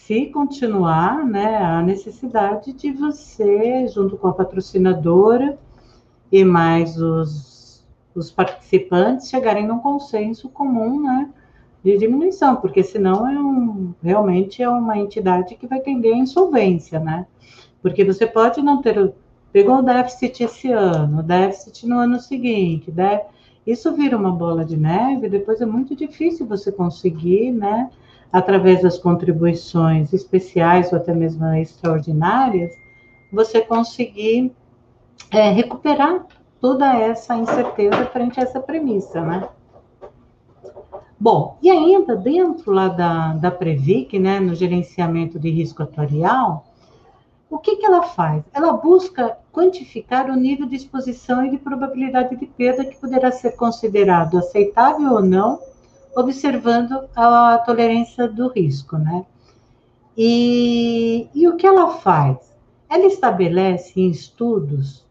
[0.09, 5.59] se continuar, né, a necessidade de você, junto com a patrocinadora
[6.33, 11.29] e mais os, os participantes, chegarem num consenso comum, né,
[11.85, 16.99] de diminuição, porque senão é um, realmente é uma entidade que vai tender à insolvência,
[16.99, 17.27] né?
[17.83, 19.13] Porque você pode não ter,
[19.53, 23.25] pegou o déficit esse ano, déficit no ano seguinte, deve,
[23.67, 27.91] isso vira uma bola de neve, depois é muito difícil você conseguir, né,
[28.33, 32.73] através das contribuições especiais ou até mesmo extraordinárias,
[33.33, 34.53] você conseguir
[35.31, 36.27] é, recuperar
[36.61, 39.49] toda essa incerteza frente a essa premissa, né?
[41.21, 46.65] Bom, e ainda dentro lá da, da Previc, né, no gerenciamento de risco atuarial,
[47.51, 48.45] o que, que ela faz?
[48.53, 53.53] Ela busca quantificar o nível de exposição e de probabilidade de perda que poderá ser
[53.53, 55.59] considerado aceitável ou não
[56.19, 59.25] observando a tolerância do risco, né?
[60.17, 62.37] E, e o que ela faz?
[62.91, 65.07] Ela estabelece em estudos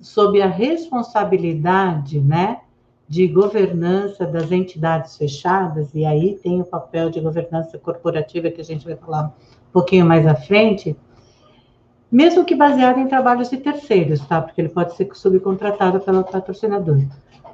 [0.00, 2.60] sob a responsabilidade, né,
[3.06, 8.64] de governança das entidades fechadas, e aí tem o papel de governança corporativa que a
[8.64, 10.96] gente vai falar um pouquinho mais à frente,
[12.10, 14.40] mesmo que baseado em trabalhos de terceiros, tá?
[14.40, 16.98] Porque ele pode ser subcontratado pelo patrocinador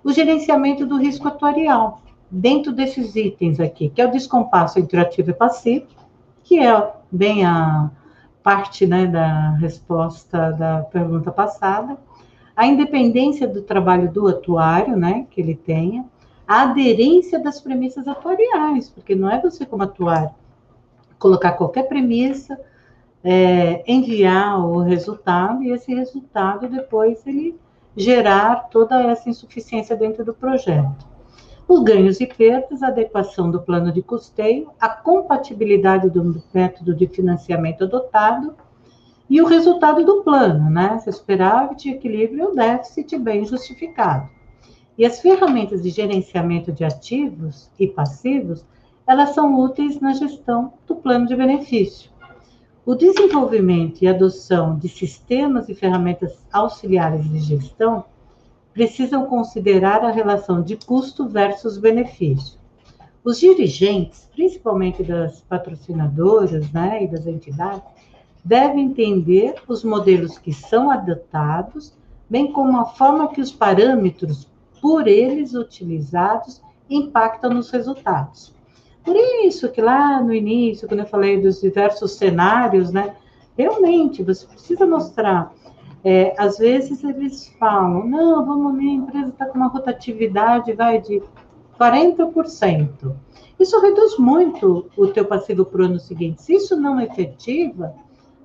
[0.06, 2.00] o gerenciamento do risco atuarial.
[2.30, 5.86] Dentro desses itens aqui, que é o descompasso entre ativo e passivo,
[6.42, 7.90] que é bem a
[8.42, 11.96] parte né, da resposta da pergunta passada,
[12.54, 16.04] a independência do trabalho do atuário, né, que ele tenha,
[16.46, 20.30] a aderência das premissas atuariais, porque não é você como atuário
[21.18, 22.58] colocar qualquer premissa,
[23.24, 27.58] é, enviar o resultado e esse resultado depois ele
[27.96, 31.06] gerar toda essa insuficiência dentro do projeto.
[31.68, 37.08] Os ganhos e perdas, a adequação do plano de custeio, a compatibilidade do método de
[37.08, 38.54] financiamento adotado
[39.28, 40.96] e o resultado do plano, né?
[40.98, 44.28] Se superávit, equilíbrio e o déficit bem justificado.
[44.96, 48.64] E as ferramentas de gerenciamento de ativos e passivos,
[49.04, 52.10] elas são úteis na gestão do plano de benefício.
[52.84, 58.04] O desenvolvimento e adoção de sistemas e ferramentas auxiliares de gestão
[58.76, 62.58] precisam considerar a relação de custo versus benefício.
[63.24, 67.88] Os dirigentes, principalmente das patrocinadoras né, e das entidades,
[68.44, 71.94] devem entender os modelos que são adotados,
[72.28, 74.46] bem como a forma que os parâmetros
[74.82, 76.60] por eles utilizados
[76.90, 78.54] impactam nos resultados.
[79.02, 83.16] Por isso que lá no início, quando eu falei dos diversos cenários, né,
[83.56, 85.50] realmente você precisa mostrar.
[86.04, 91.22] É, às vezes eles falam, não, vamos, minha empresa está com uma rotatividade, vai de
[91.78, 93.12] 40%.
[93.58, 96.42] Isso reduz muito o teu passivo para o ano seguinte.
[96.42, 97.94] Se isso não efetiva,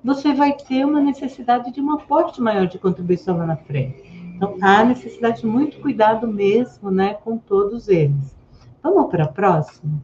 [0.04, 4.04] você vai ter uma necessidade de um aporte maior de contribuição lá na frente.
[4.36, 8.36] Então, há necessidade de muito cuidado mesmo, né, com todos eles.
[8.82, 10.04] Vamos para a próxima?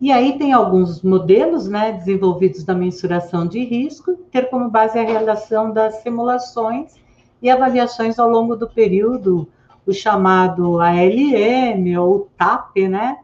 [0.00, 5.02] E aí tem alguns modelos né, desenvolvidos da mensuração de risco, ter como base a
[5.02, 6.94] realização das simulações
[7.42, 9.48] e avaliações ao longo do período,
[9.84, 13.18] o chamado ALM ou TAP, né?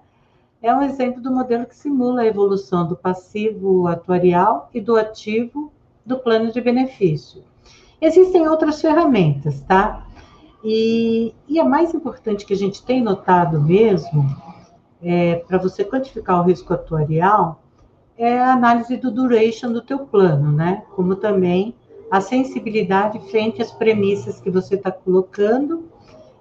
[0.60, 5.70] É um exemplo do modelo que simula a evolução do passivo atuarial e do ativo
[6.04, 7.44] do plano de benefício.
[8.00, 10.06] Existem outras ferramentas, tá?
[10.64, 14.24] E, e a mais importante que a gente tem notado mesmo
[15.04, 17.62] é, para você quantificar o risco atuarial
[18.16, 20.82] é a análise do duration do teu plano, né?
[20.94, 21.74] Como também
[22.10, 25.88] a sensibilidade frente às premissas que você está colocando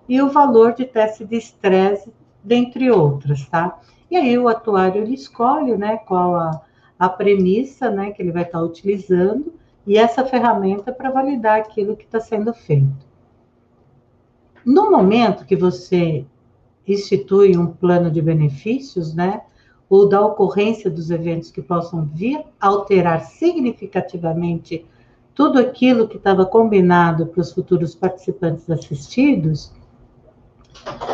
[0.07, 3.79] e o valor de teste de estresse, dentre outras, tá?
[4.09, 6.61] E aí o atuário ele escolhe, né, qual a,
[6.99, 9.53] a premissa, né, que ele vai estar tá utilizando
[9.87, 13.13] e essa ferramenta para validar aquilo que está sendo feito.
[14.65, 16.25] No momento que você
[16.87, 19.41] institui um plano de benefícios, né?
[19.89, 24.85] Ou da ocorrência dos eventos que possam vir alterar significativamente
[25.35, 29.71] tudo aquilo que estava combinado para os futuros participantes assistidos,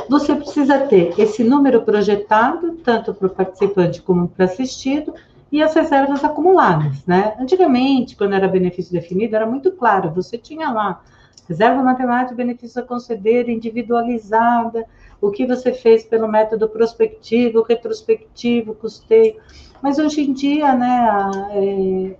[0.09, 5.13] você precisa ter esse número projetado, tanto para o participante como para o assistido,
[5.51, 7.33] e as reservas acumuladas, né?
[7.39, 11.01] Antigamente, quando era benefício definido, era muito claro, você tinha lá
[11.47, 14.85] reserva matemática, benefício a conceder, individualizada,
[15.21, 19.35] o que você fez pelo método prospectivo, retrospectivo, custeio.
[19.81, 21.31] Mas hoje em dia, né,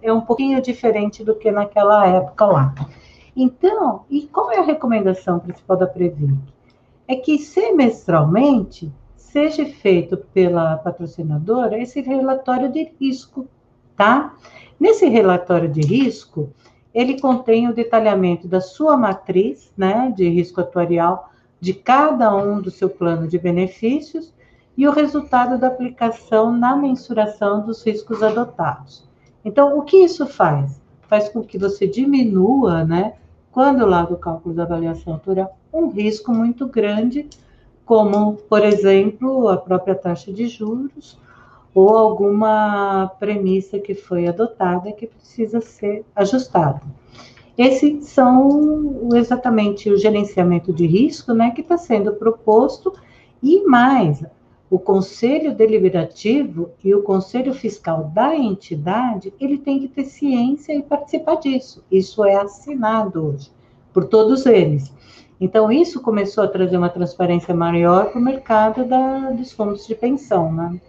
[0.02, 2.76] é, é um pouquinho diferente do que naquela época lá.
[3.36, 6.38] Então, e qual é a recomendação principal da Previc?
[7.08, 13.48] É que semestralmente seja feito pela patrocinadora esse relatório de risco,
[13.96, 14.36] tá?
[14.80, 16.52] Nesse relatório de risco,
[16.94, 21.30] ele contém o detalhamento da sua matriz, né, de risco atuarial,
[21.60, 24.34] de cada um do seu plano de benefícios
[24.78, 29.08] e o resultado da aplicação na mensuração dos riscos adotados.
[29.44, 30.82] Então, o que isso faz?
[31.02, 33.16] Faz com que você diminua, né,
[33.52, 37.28] quando lá do cálculo da avaliação atuarial, um risco muito grande,
[37.86, 41.20] como, por exemplo, a própria taxa de juros
[41.74, 46.82] ou alguma premissa que foi adotada que precisa ser ajustada.
[47.60, 52.94] Esses são exatamente o gerenciamento de risco né, que está sendo proposto,
[53.44, 54.24] e mais,
[54.70, 60.82] o Conselho Deliberativo e o Conselho Fiscal da entidade, ele tem que ter ciência e
[60.82, 61.84] participar disso.
[61.92, 63.52] Isso é assinado hoje
[63.92, 64.94] por todos eles.
[65.38, 69.96] Então, isso começou a trazer uma transparência maior para o mercado da, dos fundos de
[69.96, 70.80] pensão, né?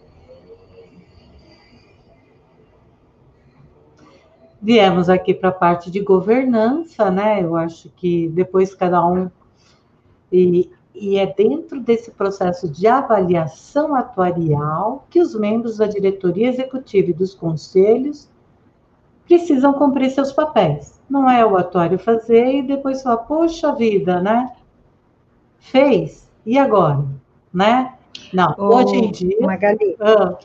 [4.63, 7.43] Viemos aqui para a parte de governança, né?
[7.43, 9.31] Eu acho que depois cada um.
[10.31, 17.11] E, e é dentro desse processo de avaliação atuarial que os membros da diretoria executiva
[17.11, 18.29] e dos conselhos
[19.27, 21.01] precisam cumprir seus papéis.
[21.09, 24.53] Não é o atuário fazer e depois falar, poxa vida, né?
[25.59, 27.05] Fez, E agora?
[27.53, 27.95] Né?
[28.33, 29.37] Não, Ô, hoje em dia.
[29.41, 30.37] Magali, Ah.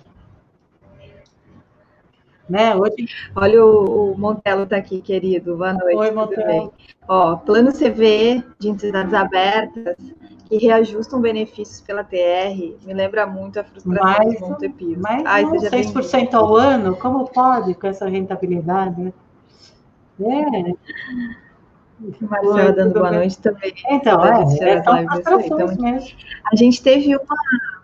[2.49, 2.75] Né?
[2.75, 5.57] Hoje, olha o, o Montelo tá aqui, querido.
[5.57, 5.95] Boa noite.
[5.95, 6.73] Oi, Montelo.
[7.07, 9.95] Ó, plano CV de entidades abertas
[10.47, 14.97] que reajustam benefícios pela TR me lembra muito a frustração Mais de Montepio.
[14.99, 19.13] mas Ai, não, seja 6% ao ano, como pode com essa rentabilidade?
[20.19, 20.73] É,
[22.21, 23.73] Marcela dando boa noite também.
[23.89, 24.29] então, é,
[24.59, 26.17] é aí, frustrações então, mesmo.
[26.51, 27.74] A gente teve uma.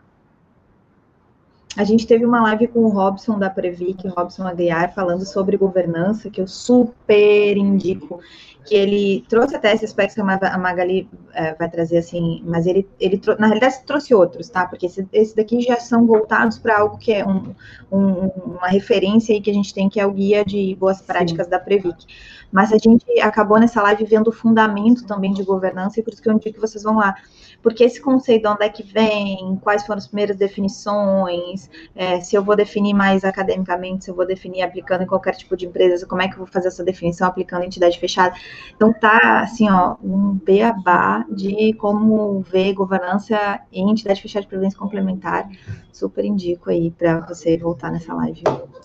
[1.77, 6.29] A gente teve uma live com o Robson da Previc, Robson Aguiar, falando sobre governança,
[6.29, 8.19] que eu super indico.
[8.65, 12.43] Que ele trouxe até esse aspecto que a Ma- a Magali eh, vai trazer, assim,
[12.45, 14.67] mas ele, ele na realidade trouxe outros, tá?
[14.67, 17.55] Porque esse, esse daqui já são voltados para algo que é um-
[17.91, 21.47] um- uma referência aí que a gente tem, que é o guia de boas práticas
[21.47, 22.05] da Previc.
[22.51, 26.21] Mas a gente acabou nessa live vendo o fundamento também de governança, e por isso
[26.21, 27.15] que eu indico que vocês vão lá.
[27.61, 32.35] Porque esse conceito de onde é que vem, quais foram as primeiras definições, é, se
[32.35, 36.05] eu vou definir mais academicamente, se eu vou definir aplicando em qualquer tipo de empresa,
[36.05, 38.35] como é que eu vou fazer essa definição aplicando em entidade fechada.
[38.75, 44.79] Então tá assim, ó, um beabá de como ver governança em entidade fechada de previdência
[44.79, 45.49] complementar.
[45.91, 48.41] Super indico aí para você voltar nessa live.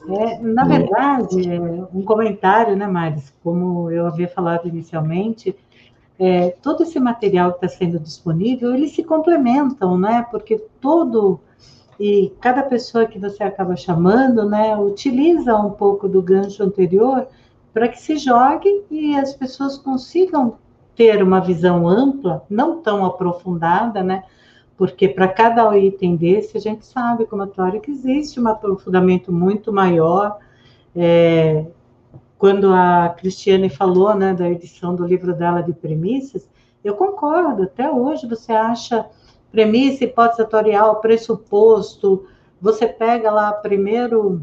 [0.09, 1.49] É, na verdade,
[1.93, 3.33] um comentário, né, Maris?
[3.43, 5.57] Como eu havia falado inicialmente,
[6.19, 10.27] é, todo esse material que está sendo disponível, eles se complementam, né?
[10.31, 11.41] Porque todo
[11.99, 17.27] e cada pessoa que você acaba chamando, né, utiliza um pouco do gancho anterior
[17.73, 20.59] para que se jogue e as pessoas consigam
[20.95, 24.25] ter uma visão ampla, não tão aprofundada, né?
[24.79, 29.73] Porque para cada item desse, a gente sabe, como atuário, que existe um aprofundamento muito
[29.73, 30.39] maior.
[30.95, 31.67] É,
[32.39, 36.49] quando a Cristiane falou né, da edição do livro dela de premissas,
[36.85, 39.07] eu concordo, até hoje você acha
[39.51, 42.27] premissa, hipótese atorial, pressuposto,
[42.61, 44.43] você pega lá primeiro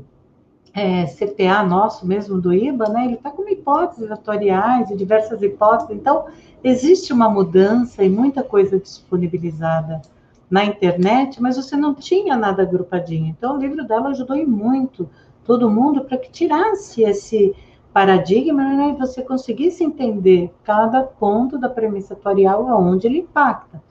[0.73, 5.95] é, CTA nosso mesmo do IBA, né, ele está com hipóteses atoriais e diversas hipóteses,
[5.95, 6.25] então
[6.63, 10.01] existe uma mudança e muita coisa disponibilizada
[10.49, 15.07] na internet, mas você não tinha nada agrupadinho, então o livro dela ajudou e muito
[15.45, 17.55] todo mundo para que tirasse esse
[17.93, 23.81] paradigma, né, você conseguisse entender cada ponto da premissa atorial aonde ele impacta.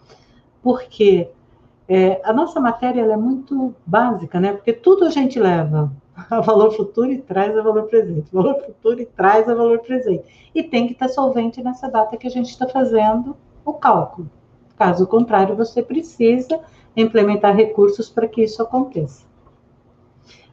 [0.61, 1.31] Porque
[1.89, 4.53] é, a nossa matéria é muito básica, né?
[4.53, 5.93] Porque tudo a gente leva
[6.31, 10.25] a valor futuro e traz a valor presente, valor futuro e traz a valor presente.
[10.55, 14.31] E tem que estar solvente nessa data que a gente está fazendo o cálculo.
[14.77, 16.61] Caso contrário, você precisa
[16.97, 19.25] implementar recursos para que isso aconteça.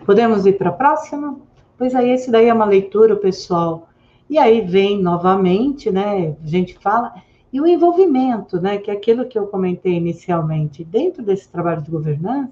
[0.05, 1.37] Podemos ir para a próxima?
[1.79, 3.87] Pois aí, esse daí é uma leitura, pessoal.
[4.29, 6.35] E aí vem novamente, né?
[6.43, 7.13] A gente fala.
[7.53, 8.77] E o envolvimento, né?
[8.77, 10.83] Que é aquilo que eu comentei inicialmente.
[10.83, 12.51] Dentro desse trabalho de governança,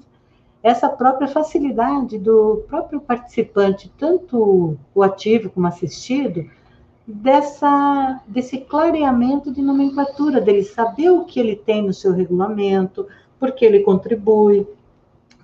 [0.63, 6.49] essa própria facilidade do próprio participante, tanto o ativo como assistido,
[7.05, 13.05] dessa, desse clareamento de nomenclatura, dele saber o que ele tem no seu regulamento,
[13.37, 14.65] porque ele contribui,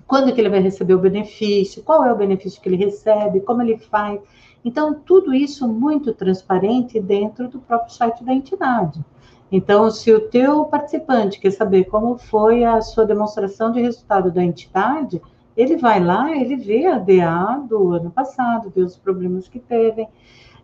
[0.08, 3.62] quando que ele vai receber o benefício, qual é o benefício que ele recebe, como
[3.62, 4.20] ele faz.
[4.64, 9.04] Então, tudo isso muito transparente dentro do próprio site da entidade.
[9.52, 14.44] Então, se o teu participante quer saber como foi a sua demonstração de resultado da
[14.44, 15.22] entidade,
[15.56, 20.08] ele vai lá, ele vê a DA do ano passado, vê os problemas que teve,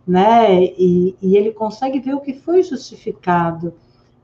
[0.06, 0.64] né?
[0.64, 3.72] E, e ele consegue ver o que foi justificado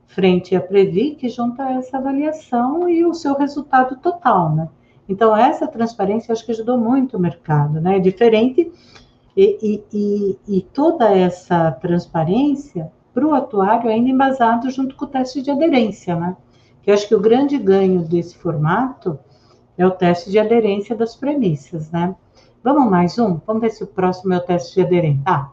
[0.07, 4.69] frente à Previc junto a essa avaliação e o seu resultado total, né?
[5.07, 7.99] Então, essa transparência acho que ajudou muito o mercado, né?
[7.99, 8.71] Diferente,
[9.35, 15.41] e, e, e, toda essa transparência para o atuário ainda embasado junto com o teste
[15.41, 16.35] de aderência, né?
[16.81, 19.19] Que acho que o grande ganho desse formato
[19.77, 22.15] é o teste de aderência das premissas, né?
[22.63, 23.39] Vamos mais um?
[23.45, 25.21] Vamos ver se o próximo é o teste de aderência.
[25.23, 25.49] Ah,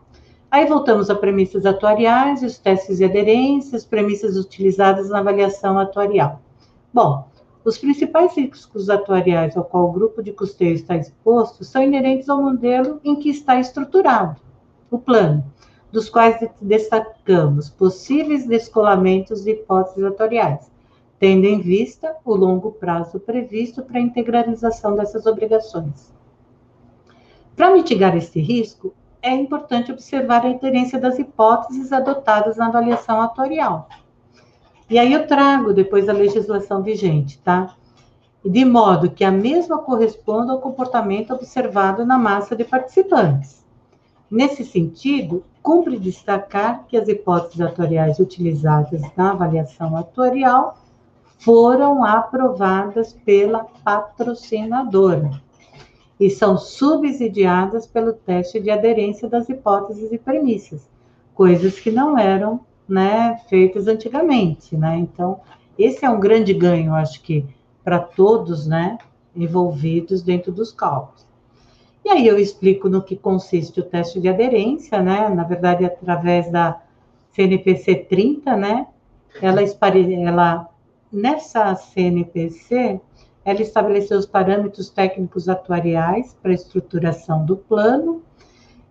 [0.50, 6.40] aí voltamos a premissas atuariais, os testes de aderência, as premissas utilizadas na avaliação atuarial.
[6.92, 7.28] Bom,
[7.64, 12.42] os principais riscos atuariais ao qual o grupo de custeio está exposto são inerentes ao
[12.42, 14.36] modelo em que está estruturado,
[14.90, 15.44] o plano,
[15.90, 20.70] dos quais destacamos possíveis descolamentos de hipóteses atoriais,
[21.18, 26.12] tendo em vista o longo prazo previsto para a integralização dessas obrigações.
[27.56, 28.92] Para mitigar esse risco,
[29.22, 33.88] é importante observar a aderência das hipóteses adotadas na avaliação atorial.
[34.88, 37.74] E aí eu trago depois a legislação vigente, tá?
[38.44, 43.64] De modo que a mesma corresponda ao comportamento observado na massa de participantes.
[44.30, 50.76] Nesse sentido, cumpre destacar que as hipóteses atoriais utilizadas na avaliação atorial
[51.38, 55.30] foram aprovadas pela patrocinadora
[56.20, 60.88] e são subsidiadas pelo teste de aderência das hipóteses e premissas,
[61.34, 64.76] coisas que não eram né, feitas antigamente.
[64.76, 64.96] Né?
[64.98, 65.40] Então,
[65.78, 67.44] esse é um grande ganho, acho que,
[67.82, 68.98] para todos né,
[69.34, 71.24] envolvidos dentro dos cálculos.
[72.04, 75.26] E aí eu explico no que consiste o teste de aderência, né?
[75.30, 76.82] Na verdade, através da
[77.32, 78.86] CNPC 30, né?
[79.40, 80.68] Ela, ela
[81.10, 83.00] nessa CNPC,
[83.42, 88.22] ela estabeleceu os parâmetros técnicos atuariais para a estruturação do plano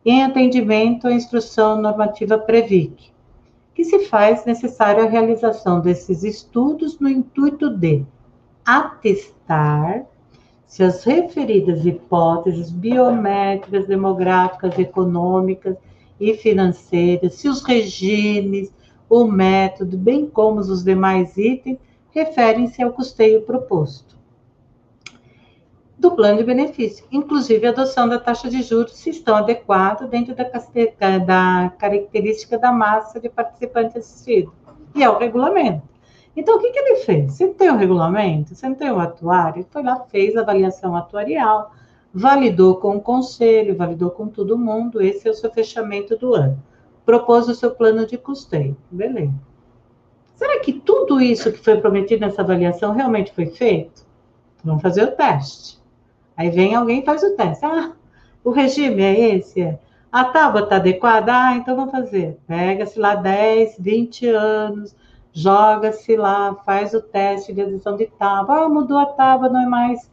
[0.03, 3.12] em atendimento à instrução normativa Previc,
[3.73, 8.05] que se faz necessária a realização desses estudos no intuito de
[8.65, 10.05] atestar
[10.65, 15.77] se as referidas hipóteses biométricas, demográficas, econômicas
[16.19, 18.73] e financeiras, se os regimes,
[19.07, 21.77] o método, bem como os demais itens,
[22.11, 24.13] referem-se ao custeio proposto
[26.03, 30.35] do plano de benefício, inclusive a adoção da taxa de juros, se estão adequados dentro
[30.35, 30.43] da,
[31.19, 34.53] da característica da massa de participantes assistidos.
[34.93, 35.81] E é o regulamento.
[36.35, 37.31] Então, o que, que ele fez?
[37.31, 41.71] Você tem o regulamento, você não tem o atuário, foi lá, fez a avaliação atuarial,
[42.13, 46.61] validou com o conselho, validou com todo mundo, esse é o seu fechamento do ano.
[47.05, 48.75] Propôs o seu plano de custeio.
[48.91, 49.33] Beleza.
[50.35, 54.05] Será que tudo isso que foi prometido nessa avaliação realmente foi feito?
[54.65, 55.81] Vamos fazer o teste.
[56.35, 57.65] Aí vem alguém e faz o teste.
[57.65, 57.91] Ah,
[58.43, 59.77] o regime é esse?
[60.11, 61.33] A tábua está adequada?
[61.33, 62.37] Ah, então vamos fazer.
[62.47, 64.95] Pega-se lá 10, 20 anos,
[65.31, 68.65] joga-se lá, faz o teste de adição de tábua.
[68.65, 70.11] Ah, mudou a tábua, não é mais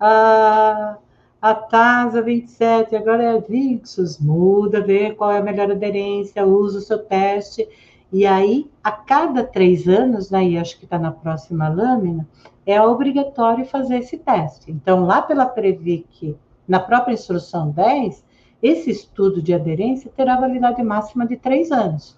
[0.00, 0.96] a,
[1.42, 4.18] a TASA 27, agora é a VIXUS.
[4.18, 7.68] Muda, vê qual é a melhor aderência, usa o seu teste.
[8.12, 12.26] E aí, a cada três anos, né, e acho que está na próxima lâmina,
[12.70, 14.70] é obrigatório fazer esse teste.
[14.70, 18.24] Então, lá pela Previc, na própria instrução 10,
[18.62, 22.16] esse estudo de aderência terá validade máxima de três anos.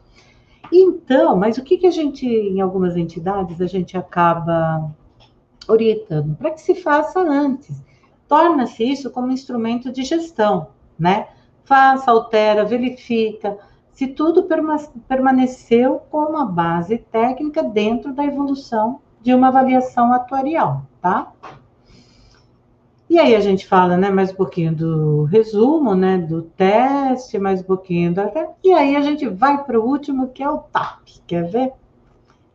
[0.72, 4.90] Então, mas o que, que a gente, em algumas entidades, a gente acaba
[5.68, 6.34] orientando?
[6.36, 7.82] Para que se faça antes.
[8.26, 11.28] Torna-se isso como instrumento de gestão, né?
[11.64, 13.58] Faça, altera, verifica,
[13.92, 14.48] se tudo
[15.06, 21.32] permaneceu com uma base técnica dentro da evolução de uma avaliação atuarial, tá?
[23.08, 27.60] E aí a gente fala, né, mais um pouquinho do resumo, né, do teste, mais
[27.60, 28.32] um pouquinho da...
[28.64, 31.72] E aí a gente vai para o último, que é o TAP, quer ver?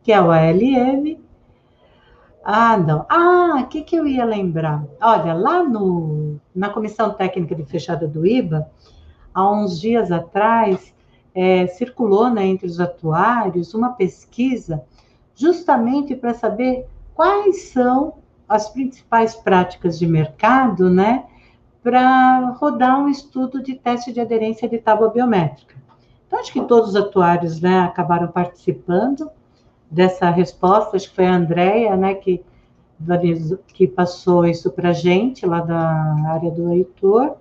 [0.01, 1.19] Que é o ALM.
[2.43, 3.05] Ah, não.
[3.07, 4.83] Ah, o que, que eu ia lembrar?
[4.99, 8.67] Olha, lá no, na Comissão Técnica de Fechada do IBA,
[9.33, 10.91] há uns dias atrás,
[11.35, 14.83] é, circulou né, entre os atuários uma pesquisa
[15.37, 18.15] justamente para saber quais são
[18.49, 21.25] as principais práticas de mercado, né,
[21.83, 25.75] para rodar um estudo de teste de aderência de tábua biométrica.
[26.25, 29.29] Então, acho que todos os atuários, né, acabaram participando
[29.89, 32.43] dessa resposta, acho que foi a Andrea, né, que,
[33.67, 37.37] que passou isso para a gente, lá da área do Heitor,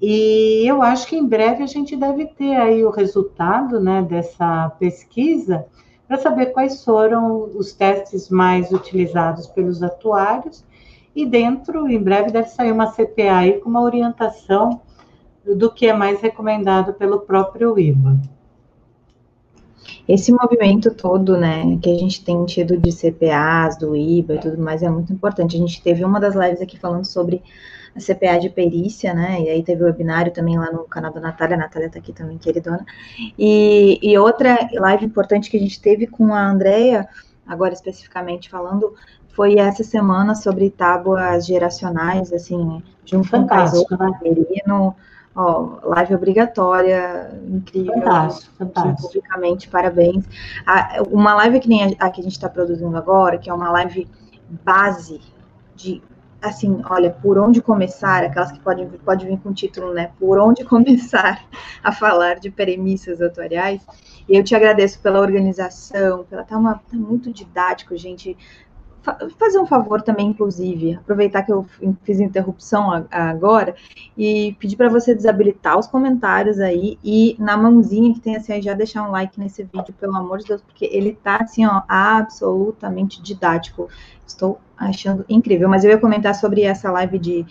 [0.00, 4.70] e eu acho que em breve a gente deve ter aí o resultado, né, dessa
[4.78, 5.66] pesquisa,
[6.06, 10.64] para saber quais foram os testes mais utilizados pelos atuários.
[11.14, 14.80] E dentro, em breve, deve sair uma CPA aí com uma orientação
[15.44, 18.20] do que é mais recomendado pelo próprio IBA.
[20.08, 24.58] Esse movimento todo, né, que a gente tem tido de CPAs, do IBA e tudo
[24.60, 25.56] mais, é muito importante.
[25.56, 27.42] A gente teve uma das lives aqui falando sobre
[27.94, 29.40] a CPA de perícia, né?
[29.42, 32.12] E aí teve o webinário também lá no canal da Natália, a Natália tá aqui
[32.12, 32.84] também, queridona.
[33.38, 37.06] E, e outra live importante que a gente teve com a Andrea,
[37.46, 38.94] agora especificamente falando,
[39.34, 44.94] foi essa semana sobre tábuas geracionais, assim, junto com o no
[45.34, 47.94] ó, live obrigatória, incrível.
[47.94, 49.08] Fantástico, fantástico.
[49.08, 50.24] Publicamente, parabéns.
[50.66, 53.54] A, uma live que nem a, a que a gente está produzindo agora, que é
[53.54, 54.08] uma live
[54.64, 55.20] base
[55.74, 56.02] de
[56.42, 60.10] assim, olha, por onde começar, aquelas que podem pode vir com título, né?
[60.18, 61.44] Por onde começar
[61.82, 63.86] a falar de premissas atuariais.
[64.28, 68.36] E eu te agradeço pela organização, pela tá, uma, tá muito didático, gente.
[69.36, 71.66] Fazer um favor também, inclusive, aproveitar que eu
[72.04, 73.74] fiz interrupção agora
[74.16, 78.74] e pedir para você desabilitar os comentários aí e na mãozinha que tem assim, já
[78.74, 83.20] deixar um like nesse vídeo, pelo amor de Deus, porque ele tá assim, ó, absolutamente
[83.20, 83.88] didático.
[84.24, 85.68] Estou achando incrível.
[85.68, 87.46] Mas eu ia comentar sobre essa live de,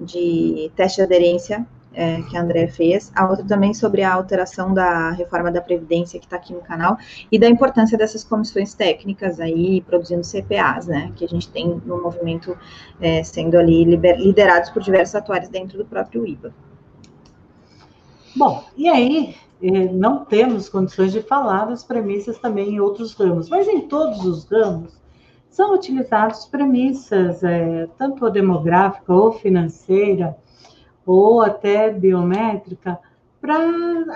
[0.00, 4.74] de teste de aderência é, que a André fez, a outra também sobre a alteração
[4.74, 6.98] da reforma da Previdência, que está aqui no canal,
[7.30, 12.02] e da importância dessas comissões técnicas aí, produzindo CPAs, né, que a gente tem no
[12.02, 12.56] movimento
[13.00, 16.52] é, sendo ali liber, liderados por diversos atuários dentro do próprio IBA.
[18.36, 19.36] Bom, e aí,
[19.92, 24.44] não temos condições de falar das premissas também em outros ramos, mas em todos os
[24.44, 25.03] ramos
[25.54, 30.36] são utilizadas premissas, é, tanto demográfica ou financeira,
[31.06, 32.98] ou até biométrica,
[33.40, 33.54] para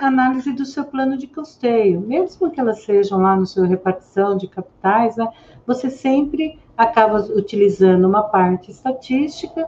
[0.01, 2.01] análise do seu plano de custeio.
[2.01, 5.29] Mesmo que elas sejam lá no seu repartição de capitais, né,
[5.65, 9.65] você sempre acaba utilizando uma parte estatística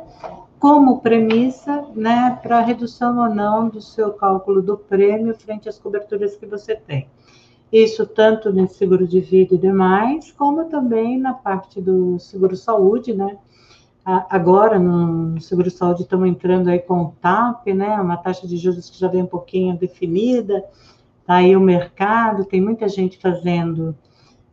[0.59, 6.35] como premissa né, para redução ou não do seu cálculo do prêmio frente às coberturas
[6.35, 7.09] que você tem.
[7.73, 13.15] Isso tanto no seguro de vida e demais, como também na parte do seguro saúde,
[13.15, 13.39] né?
[14.05, 18.01] Agora, no seguro saúde, estamos entrando aí com o TAP, né?
[18.01, 20.65] Uma taxa de juros que já vem um pouquinho definida.
[21.25, 23.95] Tá aí o mercado, tem muita gente fazendo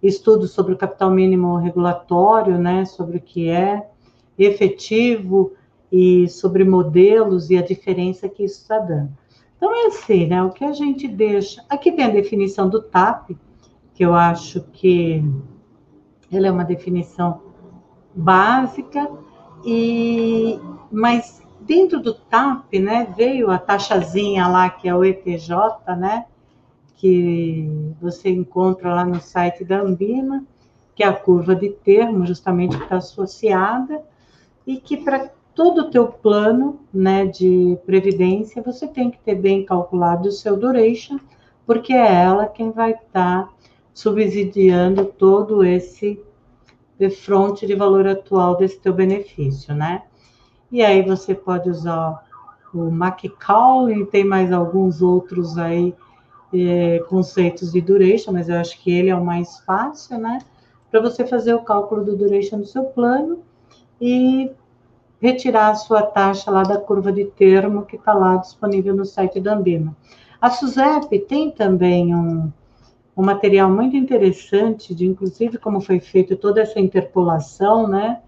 [0.04, 2.86] estudos sobre o capital mínimo regulatório, né?
[2.86, 3.90] Sobre o que é
[4.38, 5.54] efetivo
[5.92, 9.10] e sobre modelos e a diferença que isso está dando.
[9.58, 10.42] Então, é assim, né?
[10.44, 11.64] O que a gente deixa.
[11.68, 13.32] Aqui tem a definição do TAP,
[13.94, 15.24] que eu acho que
[16.32, 17.42] ela é uma definição
[18.14, 19.10] básica,
[19.66, 20.60] e
[20.92, 25.52] mas dentro do TAP, né, veio a taxazinha lá, que é o ETJ,
[25.98, 26.26] né,
[26.96, 27.70] que
[28.02, 30.46] você encontra lá no site da Ambima,
[30.96, 34.02] que é a curva de termo, justamente que está associada,
[34.66, 39.66] e que para todo o teu plano né, de previdência, você tem que ter bem
[39.66, 41.18] calculado o seu duration,
[41.66, 43.50] porque é ela quem vai estar tá
[43.92, 46.24] subsidiando todo esse
[47.24, 50.04] fronte de valor atual desse teu benefício, né?
[50.72, 52.24] E aí você pode usar
[52.72, 55.96] o McCall e tem mais alguns outros aí
[56.54, 60.38] é, conceitos de duration, mas eu acho que ele é o mais fácil, né?
[60.92, 63.40] Para você fazer o cálculo do duration do seu plano
[64.00, 64.52] e
[65.22, 69.40] retirar a sua taxa lá da curva de termo que está lá disponível no site
[69.40, 69.96] da Ambima.
[70.40, 72.52] A SUSEP tem também um,
[73.16, 78.22] um material muito interessante, de inclusive como foi feito toda essa interpolação, né?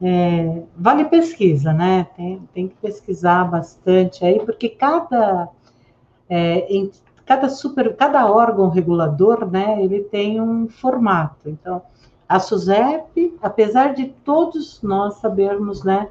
[0.00, 2.06] É, vale pesquisa, né?
[2.16, 5.48] Tem, tem que pesquisar bastante aí, porque cada,
[6.28, 6.90] é, em,
[7.26, 9.82] cada super, cada órgão regulador, né?
[9.82, 11.50] Ele tem um formato.
[11.50, 11.82] Então,
[12.28, 16.08] a SUSEP, apesar de todos nós sabermos, né?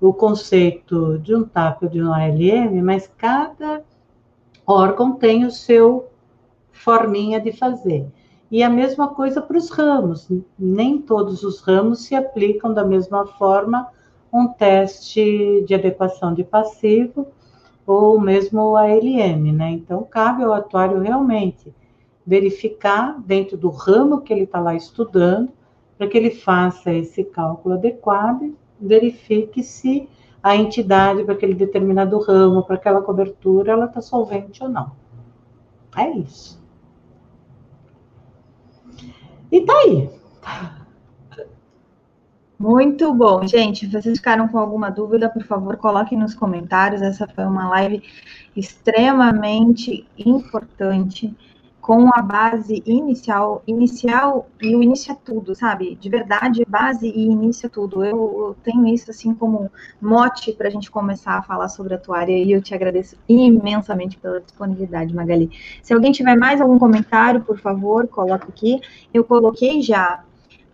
[0.00, 3.82] O conceito de um TAP ou de um ALM, mas cada
[4.66, 6.08] órgão tem o seu
[6.70, 8.06] forminha de fazer.
[8.50, 10.28] E a mesma coisa para os ramos,
[10.58, 13.88] nem todos os ramos se aplicam da mesma forma
[14.32, 17.26] um teste de adequação de passivo
[17.86, 19.70] ou mesmo o ALM, né?
[19.70, 21.72] Então, cabe ao atuário realmente
[22.26, 25.50] verificar dentro do ramo que ele está lá estudando,
[25.96, 30.08] para que ele faça esse cálculo adequado verifique se
[30.42, 34.92] a entidade para aquele determinado ramo, para aquela cobertura, ela está solvente ou não.
[35.96, 36.62] É isso.
[39.50, 40.10] E tá aí.
[42.58, 43.86] Muito bom, gente.
[43.86, 47.02] Vocês ficaram com alguma dúvida, por favor, coloquem nos comentários.
[47.02, 48.02] Essa foi uma live
[48.54, 51.34] extremamente importante
[51.86, 55.94] com a base inicial, inicial e o início é tudo, sabe?
[55.94, 58.04] De verdade, base e início é tudo.
[58.04, 59.70] Eu, tenho isso assim como
[60.02, 63.16] mote para a gente começar a falar sobre a tua área e eu te agradeço
[63.28, 65.48] imensamente pela disponibilidade, Magali.
[65.80, 68.80] Se alguém tiver mais algum comentário, por favor, coloque aqui.
[69.14, 70.24] Eu coloquei já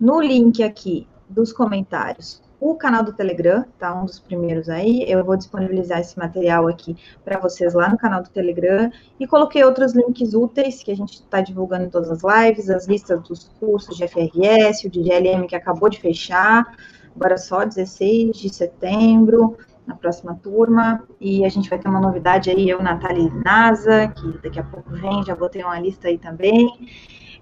[0.01, 3.93] no link aqui dos comentários o canal do Telegram, tá?
[3.93, 5.05] Um dos primeiros aí.
[5.09, 8.89] Eu vou disponibilizar esse material aqui para vocês lá no canal do Telegram.
[9.19, 12.87] E coloquei outros links úteis que a gente está divulgando em todas as lives, as
[12.87, 16.77] listas dos cursos de FRS, o de GLM que acabou de fechar,
[17.17, 21.03] agora só 16 de setembro, na próxima turma.
[21.21, 24.89] E a gente vai ter uma novidade aí, eu, Natália NASA, que daqui a pouco
[24.91, 26.69] vem, já botei uma lista aí também.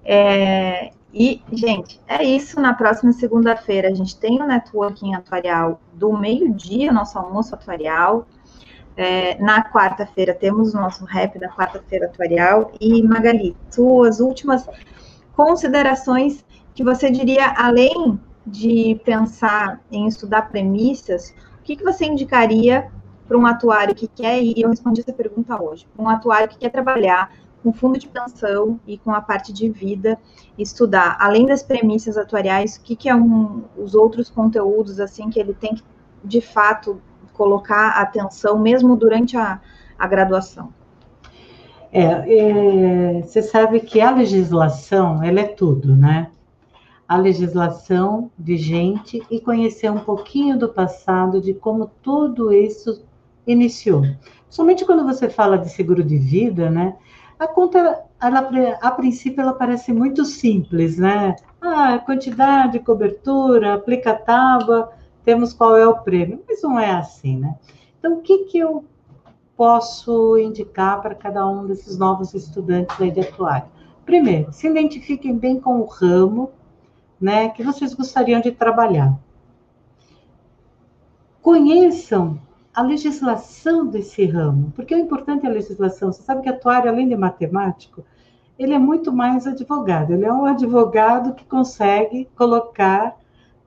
[0.04, 2.60] É, e, gente, é isso.
[2.60, 8.26] Na próxima segunda-feira a gente tem o networking atuarial do meio-dia, nosso almoço atuarial.
[8.96, 12.72] É, na quarta-feira temos o nosso rap da quarta-feira atuarial.
[12.80, 14.66] E, Magali, suas últimas
[15.34, 16.44] considerações
[16.74, 22.90] que você diria, além de pensar em estudar premissas, o que, que você indicaria
[23.26, 26.58] para um atuário que quer, e eu respondi essa pergunta hoje, para um atuário que
[26.58, 27.32] quer trabalhar
[27.62, 30.18] com fundo de pensão e com a parte de vida,
[30.58, 35.38] estudar, além das premissas atuariais, o que, que é um, os outros conteúdos, assim, que
[35.38, 35.82] ele tem que,
[36.24, 37.00] de fato,
[37.34, 39.60] colocar atenção mesmo durante a,
[39.98, 40.72] a graduação?
[41.92, 46.30] É, é, você sabe que a legislação, ela é tudo, né?
[47.08, 53.02] A legislação vigente e conhecer um pouquinho do passado, de como tudo isso
[53.44, 54.02] iniciou.
[54.48, 56.96] Somente quando você fala de seguro de vida, né?
[57.40, 58.50] A conta, ela,
[58.82, 61.34] a princípio, ela parece muito simples, né?
[61.58, 64.92] Ah, quantidade, cobertura, aplica tábua,
[65.24, 66.44] temos qual é o prêmio.
[66.46, 67.56] Mas não é assim, né?
[67.98, 68.84] Então, o que, que eu
[69.56, 73.68] posso indicar para cada um desses novos estudantes aí de atuário?
[74.04, 76.50] Primeiro, se identifiquem bem com o ramo
[77.18, 79.18] né, que vocês gostariam de trabalhar.
[81.40, 82.38] Conheçam
[82.74, 86.12] a legislação desse ramo, porque o importante é a legislação.
[86.12, 88.04] Você sabe que atuário, além de matemático,
[88.58, 90.12] ele é muito mais advogado.
[90.12, 93.16] Ele é um advogado que consegue colocar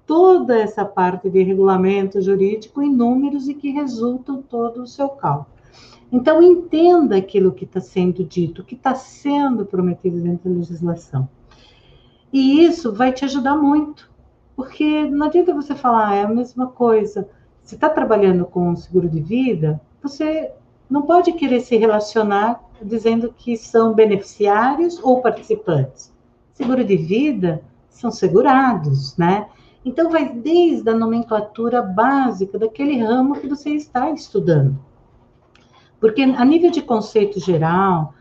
[0.05, 5.53] toda essa parte de regulamento jurídico em números e que resultam todo o seu cálculo.
[6.11, 11.27] Então, entenda aquilo que está sendo dito, o que está sendo prometido dentro da legislação.
[12.31, 14.11] E isso vai te ajudar muito,
[14.55, 17.27] porque não adianta você falar, ah, é a mesma coisa.
[17.63, 20.51] Se está trabalhando com seguro de vida, você
[20.89, 26.13] não pode querer se relacionar dizendo que são beneficiários ou participantes.
[26.53, 29.47] Seguro de vida são segurados, né?
[29.85, 34.77] Então, vai desde a nomenclatura básica daquele ramo que você está estudando.
[35.99, 38.13] Porque a nível de conceito geral,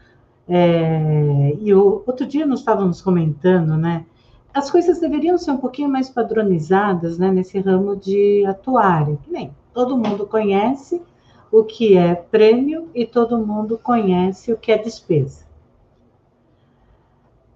[0.48, 4.06] é, e outro dia nós estávamos comentando, né?
[4.54, 9.54] As coisas deveriam ser um pouquinho mais padronizadas né, nesse ramo de atuário, que nem
[9.72, 11.00] todo mundo conhece
[11.50, 15.44] o que é prêmio e todo mundo conhece o que é despesa.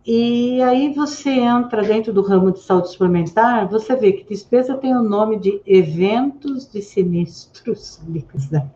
[0.07, 4.95] E aí você entra dentro do ramo de saúde suplementar, você vê que despesa tem
[4.95, 8.71] o nome de eventos de sinistros líquidos, né?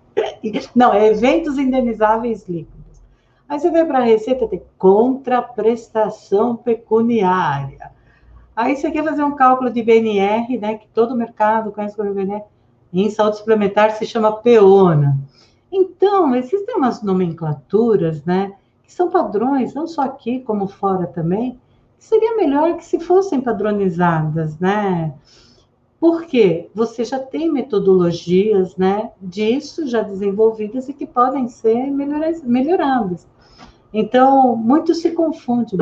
[0.75, 3.01] Não, é eventos indenizáveis líquidos.
[3.49, 7.93] Aí você vem para a receita, tem contraprestação pecuniária.
[8.61, 12.43] Aí você quer fazer um cálculo de BNR, né, que todo mercado conhece como BNR,
[12.93, 15.19] em saúde suplementar se chama PEONA.
[15.73, 18.53] Então, existem umas nomenclaturas, né,
[18.83, 21.59] que são padrões, não só aqui, como fora também,
[21.99, 25.15] que seria melhor que se fossem padronizadas, né?
[25.99, 31.91] Porque você já tem metodologias né, disso já desenvolvidas e que podem ser
[32.45, 33.27] melhoradas.
[33.91, 35.77] Então, muito se confunde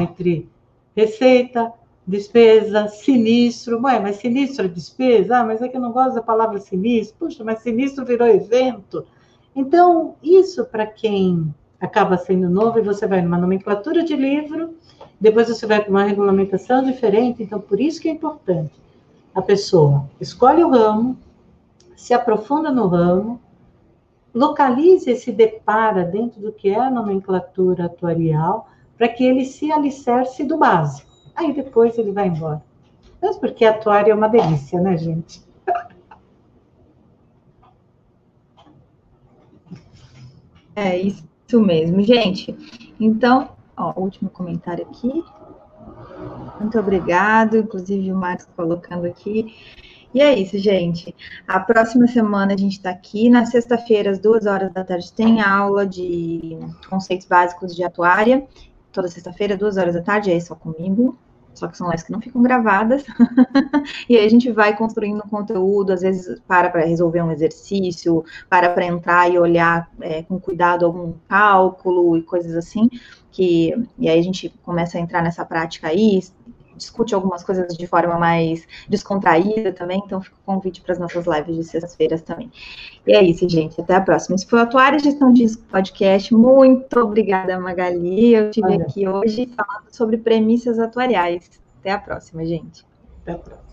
[0.00, 0.48] entre
[0.94, 1.72] receita,
[2.10, 3.80] despesa, sinistro.
[3.82, 5.38] Ué, mas sinistro é despesa?
[5.38, 7.16] Ah, mas é que eu não gosto da palavra sinistro.
[7.18, 9.06] Puxa, mas sinistro virou evento.
[9.54, 14.74] Então, isso para quem acaba sendo novo, e você vai numa nomenclatura de livro,
[15.18, 17.42] depois você vai para uma regulamentação diferente.
[17.42, 18.72] Então, por isso que é importante
[19.34, 21.16] a pessoa escolhe o ramo,
[21.96, 23.40] se aprofunda no ramo,
[24.34, 29.70] localiza e se depara dentro do que é a nomenclatura atuarial, para que ele se
[29.72, 31.09] alicerce do básico.
[31.34, 32.62] Aí depois ele vai embora.
[33.20, 35.42] Mas porque atuário é uma delícia, né, gente?
[40.74, 42.56] É isso mesmo, gente.
[42.98, 45.22] Então, ó, último comentário aqui.
[46.58, 49.54] Muito obrigado, inclusive o Marcos colocando aqui.
[50.12, 51.14] E é isso, gente.
[51.46, 53.28] A próxima semana a gente está aqui.
[53.28, 56.58] Na sexta-feira, às duas horas da tarde, tem aula de
[56.88, 58.46] conceitos básicos de atuária.
[58.92, 61.16] Toda sexta-feira, duas horas da tarde, é só comigo.
[61.52, 63.04] Só que são lives que não ficam gravadas.
[64.08, 68.70] e aí a gente vai construindo conteúdo, às vezes para para resolver um exercício, para
[68.70, 72.88] para entrar e olhar é, com cuidado algum cálculo e coisas assim
[73.30, 76.20] que e aí a gente começa a entrar nessa prática aí,
[76.80, 81.26] discute algumas coisas de forma mais descontraída também, então fica o convite para as nossas
[81.26, 82.50] lives de sextas-feiras também.
[83.06, 84.34] E é isso, gente, até a próxima.
[84.36, 89.90] Isso foi o Atuária Gestão de Podcast, muito obrigada, Magali, eu estive aqui hoje falando
[89.90, 91.60] sobre premissas atuariais.
[91.80, 92.84] Até a próxima, gente.
[93.22, 93.70] Até a próxima.